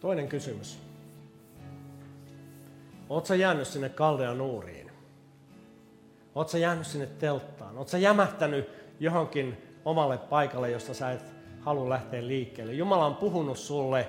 Toinen 0.01 0.27
kysymys. 0.27 0.79
Oletko 3.09 3.33
jäänyt 3.33 3.67
sinne 3.67 3.89
kaldean 3.89 4.41
uuriin? 4.41 4.91
Oletko 6.35 6.57
jäänyt 6.57 6.87
sinne 6.87 7.05
telttaan? 7.05 7.77
Oletko 7.77 7.97
jämähtänyt 7.97 8.69
johonkin 8.99 9.57
omalle 9.85 10.17
paikalle, 10.17 10.71
josta 10.71 10.93
sä 10.93 11.11
et 11.11 11.25
halua 11.59 11.89
lähteä 11.89 12.27
liikkeelle? 12.27 12.73
Jumala 12.73 13.05
on 13.05 13.15
puhunut 13.15 13.57
sulle. 13.57 14.07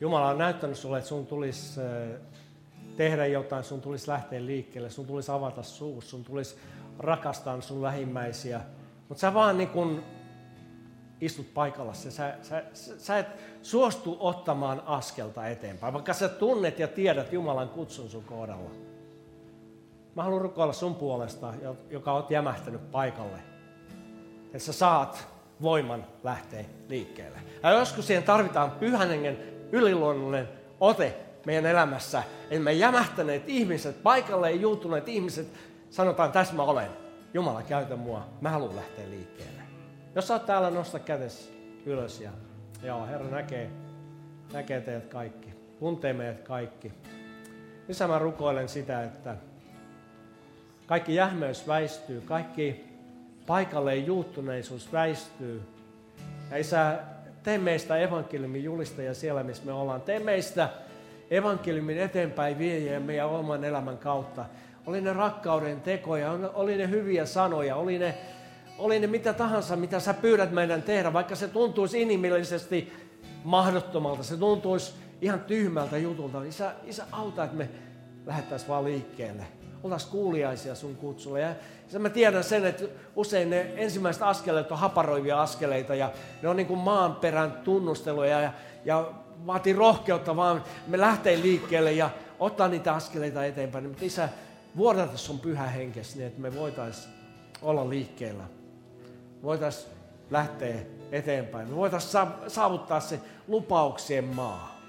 Jumala 0.00 0.28
on 0.28 0.38
näyttänyt 0.38 0.78
sulle, 0.78 0.98
että 0.98 1.08
sun 1.08 1.26
tulisi 1.26 1.80
tehdä 2.96 3.26
jotain, 3.26 3.64
sun 3.64 3.80
tulisi 3.80 4.10
lähteä 4.10 4.46
liikkeelle, 4.46 4.90
sun 4.90 5.06
tulisi 5.06 5.32
avata 5.32 5.62
suu, 5.62 6.00
sun 6.00 6.24
tulisi 6.24 6.56
rakastaa 6.98 7.60
sun 7.60 7.82
lähimmäisiä. 7.82 8.60
Mutta 9.08 9.20
sä 9.20 9.34
vaan 9.34 9.58
niin 9.58 9.68
kun 9.68 10.02
istut 11.20 11.54
paikalla, 11.54 11.94
sä, 11.94 12.10
sä, 12.10 12.34
sä, 12.42 12.64
sä 12.98 13.18
et 13.18 13.26
suostu 13.62 14.16
ottamaan 14.20 14.82
askelta 14.86 15.46
eteenpäin, 15.46 15.92
vaikka 15.92 16.12
sä 16.12 16.28
tunnet 16.28 16.78
ja 16.78 16.88
tiedät 16.88 17.32
Jumalan 17.32 17.68
kutsun 17.68 18.10
sun 18.10 18.24
kohdalla. 18.24 18.70
Mä 20.14 20.22
haluan 20.22 20.42
rukoilla 20.42 20.72
sun 20.72 20.94
puolesta, 20.94 21.54
joka 21.90 22.12
oot 22.12 22.30
jämähtänyt 22.30 22.90
paikalle, 22.90 23.38
että 24.44 24.58
sä 24.58 24.72
saat 24.72 25.28
voiman 25.62 26.06
lähteä 26.24 26.64
liikkeelle. 26.88 27.38
Ja 27.62 27.70
joskus 27.70 28.06
siihen 28.06 28.22
tarvitaan 28.22 28.70
pyhän 28.70 29.08
hengen 29.08 29.38
yliluonnollinen 29.72 30.48
ote 30.80 31.16
meidän 31.46 31.66
elämässä, 31.66 32.22
että 32.42 32.64
me 32.64 32.72
jämähtäneet 32.72 33.42
ihmiset, 33.46 34.02
paikalle 34.02 34.52
juutuneet 34.52 35.08
ihmiset, 35.08 35.46
sanotaan, 35.90 36.32
tässä 36.32 36.54
mä 36.54 36.62
olen. 36.62 36.90
Jumala, 37.34 37.62
käytä 37.62 37.96
mua. 37.96 38.26
Mä 38.40 38.50
haluan 38.50 38.76
lähteä 38.76 39.10
liikkeelle. 39.10 39.55
Jos 40.16 40.28
sä 40.28 40.34
oot 40.34 40.46
täällä, 40.46 40.70
nosta 40.70 40.98
kätes 40.98 41.52
ylös 41.86 42.20
ja 42.20 42.30
joo, 42.82 43.06
Herra 43.06 43.30
näkee, 43.30 43.70
näkee 44.52 44.80
teidät 44.80 45.06
kaikki. 45.06 45.48
Tuntee 45.78 46.12
meidät 46.12 46.40
kaikki. 46.40 46.92
Missä 47.88 48.08
mä 48.08 48.18
rukoilen 48.18 48.68
sitä, 48.68 49.04
että 49.04 49.36
kaikki 50.86 51.14
jähmeys 51.14 51.68
väistyy, 51.68 52.20
kaikki 52.20 52.84
paikalle 53.46 53.96
juuttuneisuus 53.96 54.92
väistyy. 54.92 55.62
Ja 56.50 56.56
Isä, 56.56 56.98
tee 57.42 57.58
meistä 57.58 57.96
evankeliumin 57.96 58.64
julistaja 58.64 59.14
siellä, 59.14 59.42
missä 59.42 59.66
me 59.66 59.72
ollaan. 59.72 60.00
Tee 60.00 60.18
meistä 60.18 60.68
evankeliumin 61.30 61.98
eteenpäin 61.98 62.58
viejä 62.58 63.00
meidän 63.00 63.28
oman 63.28 63.64
elämän 63.64 63.98
kautta. 63.98 64.44
Oli 64.86 65.00
ne 65.00 65.12
rakkauden 65.12 65.80
tekoja, 65.80 66.32
oli 66.54 66.76
ne 66.76 66.90
hyviä 66.90 67.26
sanoja, 67.26 67.76
oli 67.76 67.98
ne, 67.98 68.14
oli 68.78 68.98
ne 68.98 69.06
mitä 69.06 69.32
tahansa, 69.32 69.76
mitä 69.76 70.00
sä 70.00 70.14
pyydät 70.14 70.52
meidän 70.52 70.82
tehdä, 70.82 71.12
vaikka 71.12 71.36
se 71.36 71.48
tuntuisi 71.48 72.02
inhimillisesti 72.02 72.92
mahdottomalta, 73.44 74.22
se 74.22 74.36
tuntuisi 74.36 74.92
ihan 75.20 75.40
tyhmältä 75.40 75.98
jutulta. 75.98 76.42
Isä, 76.42 76.72
isä 76.84 77.06
auta, 77.12 77.44
että 77.44 77.56
me 77.56 77.68
lähettäisiin 78.26 78.68
vaan 78.68 78.84
liikkeelle. 78.84 79.46
Oltaisiin 79.82 80.12
kuuliaisia 80.12 80.74
sun 80.74 80.96
kutsulle. 80.96 81.40
Ja 81.40 81.54
ja 81.92 81.98
mä 81.98 82.10
tiedän 82.10 82.44
sen, 82.44 82.66
että 82.66 82.84
usein 83.16 83.50
ne 83.50 83.72
ensimmäiset 83.76 84.22
askeleet 84.22 84.72
on 84.72 84.78
haparoivia 84.78 85.42
askeleita 85.42 85.94
ja 85.94 86.12
ne 86.42 86.48
on 86.48 86.56
niin 86.56 86.66
kuin 86.66 86.80
maanperän 86.80 87.52
tunnusteluja 87.52 88.40
ja, 88.40 88.52
ja 88.84 89.12
vaatii 89.46 89.72
rohkeutta 89.72 90.36
vaan 90.36 90.64
me 90.86 91.00
lähtee 91.00 91.42
liikkeelle 91.42 91.92
ja 91.92 92.10
ottaa 92.38 92.68
niitä 92.68 92.92
askeleita 92.92 93.44
eteenpäin. 93.44 93.88
Mutta 93.88 94.04
isä, 94.04 94.28
vuodata 94.76 95.16
sun 95.16 95.40
pyhä 95.40 95.66
henkesi 95.66 96.18
niin, 96.18 96.26
että 96.26 96.40
me 96.40 96.54
voitaisiin 96.54 97.14
olla 97.62 97.90
liikkeellä. 97.90 98.44
Voitaisiin 99.46 99.92
lähteä 100.30 100.74
eteenpäin. 101.12 101.68
Me 101.68 101.76
voitaisiin 101.76 102.26
saavuttaa 102.48 103.00
se 103.00 103.20
lupauksien 103.48 104.24
maa. 104.24 104.80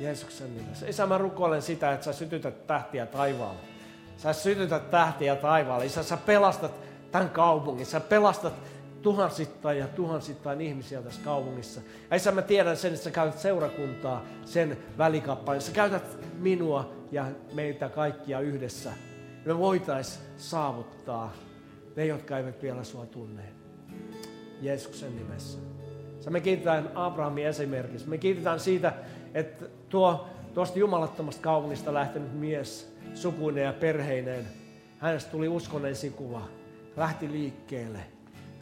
Jeesuksen 0.00 0.56
nimessä. 0.56 0.86
Isä, 0.86 1.06
mä 1.06 1.18
rukoilen 1.18 1.62
sitä, 1.62 1.92
että 1.92 2.04
sä 2.04 2.12
sytytät 2.12 2.66
tähtiä 2.66 3.06
taivaalle. 3.06 3.60
Sä 4.16 4.32
sytytät 4.32 4.90
tähtiä 4.90 5.36
taivaalle. 5.36 5.86
Isä, 5.86 6.02
sä 6.02 6.16
pelastat 6.16 6.72
tämän 7.12 7.30
kaupungin. 7.30 7.86
Sä 7.86 8.00
pelastat 8.00 8.54
tuhansittain 9.02 9.78
ja 9.78 9.88
tuhansittain 9.88 10.60
ihmisiä 10.60 11.02
tässä 11.02 11.20
kaupungissa. 11.24 11.80
Ja 12.10 12.16
isä, 12.16 12.32
mä 12.32 12.42
tiedän 12.42 12.76
sen, 12.76 12.92
että 12.92 13.04
sä 13.04 13.10
käytät 13.10 13.38
seurakuntaa 13.38 14.22
sen 14.44 14.78
välikappaleen. 14.98 15.62
Sä 15.62 15.72
käytät 15.72 16.18
minua 16.38 16.92
ja 17.12 17.26
meitä 17.54 17.88
kaikkia 17.88 18.40
yhdessä. 18.40 18.92
Me 19.44 19.58
voitais 19.58 20.20
saavuttaa 20.36 21.32
ne, 21.96 22.06
jotka 22.06 22.38
eivät 22.38 22.62
vielä 22.62 22.84
sua 22.84 23.06
tunne. 23.06 23.42
Jeesuksen 24.60 25.16
nimessä. 25.16 25.58
Sä 26.20 26.30
me 26.30 26.40
kiitetään 26.40 26.90
Abrahamin 26.94 27.46
esimerkiksi. 27.46 28.08
Me 28.08 28.18
kiitetään 28.18 28.60
siitä, 28.60 28.92
että 29.34 29.64
tuo, 29.88 30.28
tuosta 30.54 30.78
jumalattomasta 30.78 31.42
kaupungista 31.42 31.94
lähtenyt 31.94 32.32
mies 32.32 32.96
sukuinen 33.14 33.64
ja 33.64 33.72
perheineen, 33.72 34.44
hänestä 34.98 35.30
tuli 35.30 35.48
uskon 35.48 35.86
esikuva. 35.86 36.48
Lähti 36.96 37.32
liikkeelle 37.32 38.00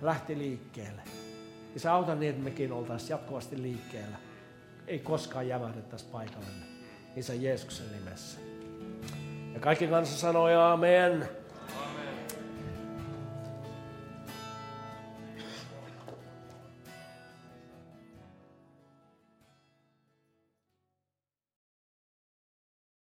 lähti 0.03 0.39
liikkeelle. 0.39 1.03
Ja 1.74 1.80
se 1.80 1.89
auta 1.89 2.14
niin, 2.14 2.30
että 2.30 2.43
mekin 2.43 2.72
oltaisiin 2.72 3.11
jatkuvasti 3.11 3.62
liikkeellä. 3.62 4.16
Ei 4.87 4.99
koskaan 4.99 5.49
jämähdettäisi 5.49 6.07
paikallemme. 6.12 6.66
Isä 7.16 7.35
Jeesuksen 7.35 7.87
nimessä. 7.93 8.41
Ja 9.55 9.61
kaikki 9.61 9.87
kanssa 9.87 10.18
sanoi 10.18 10.55
amen. 10.55 11.28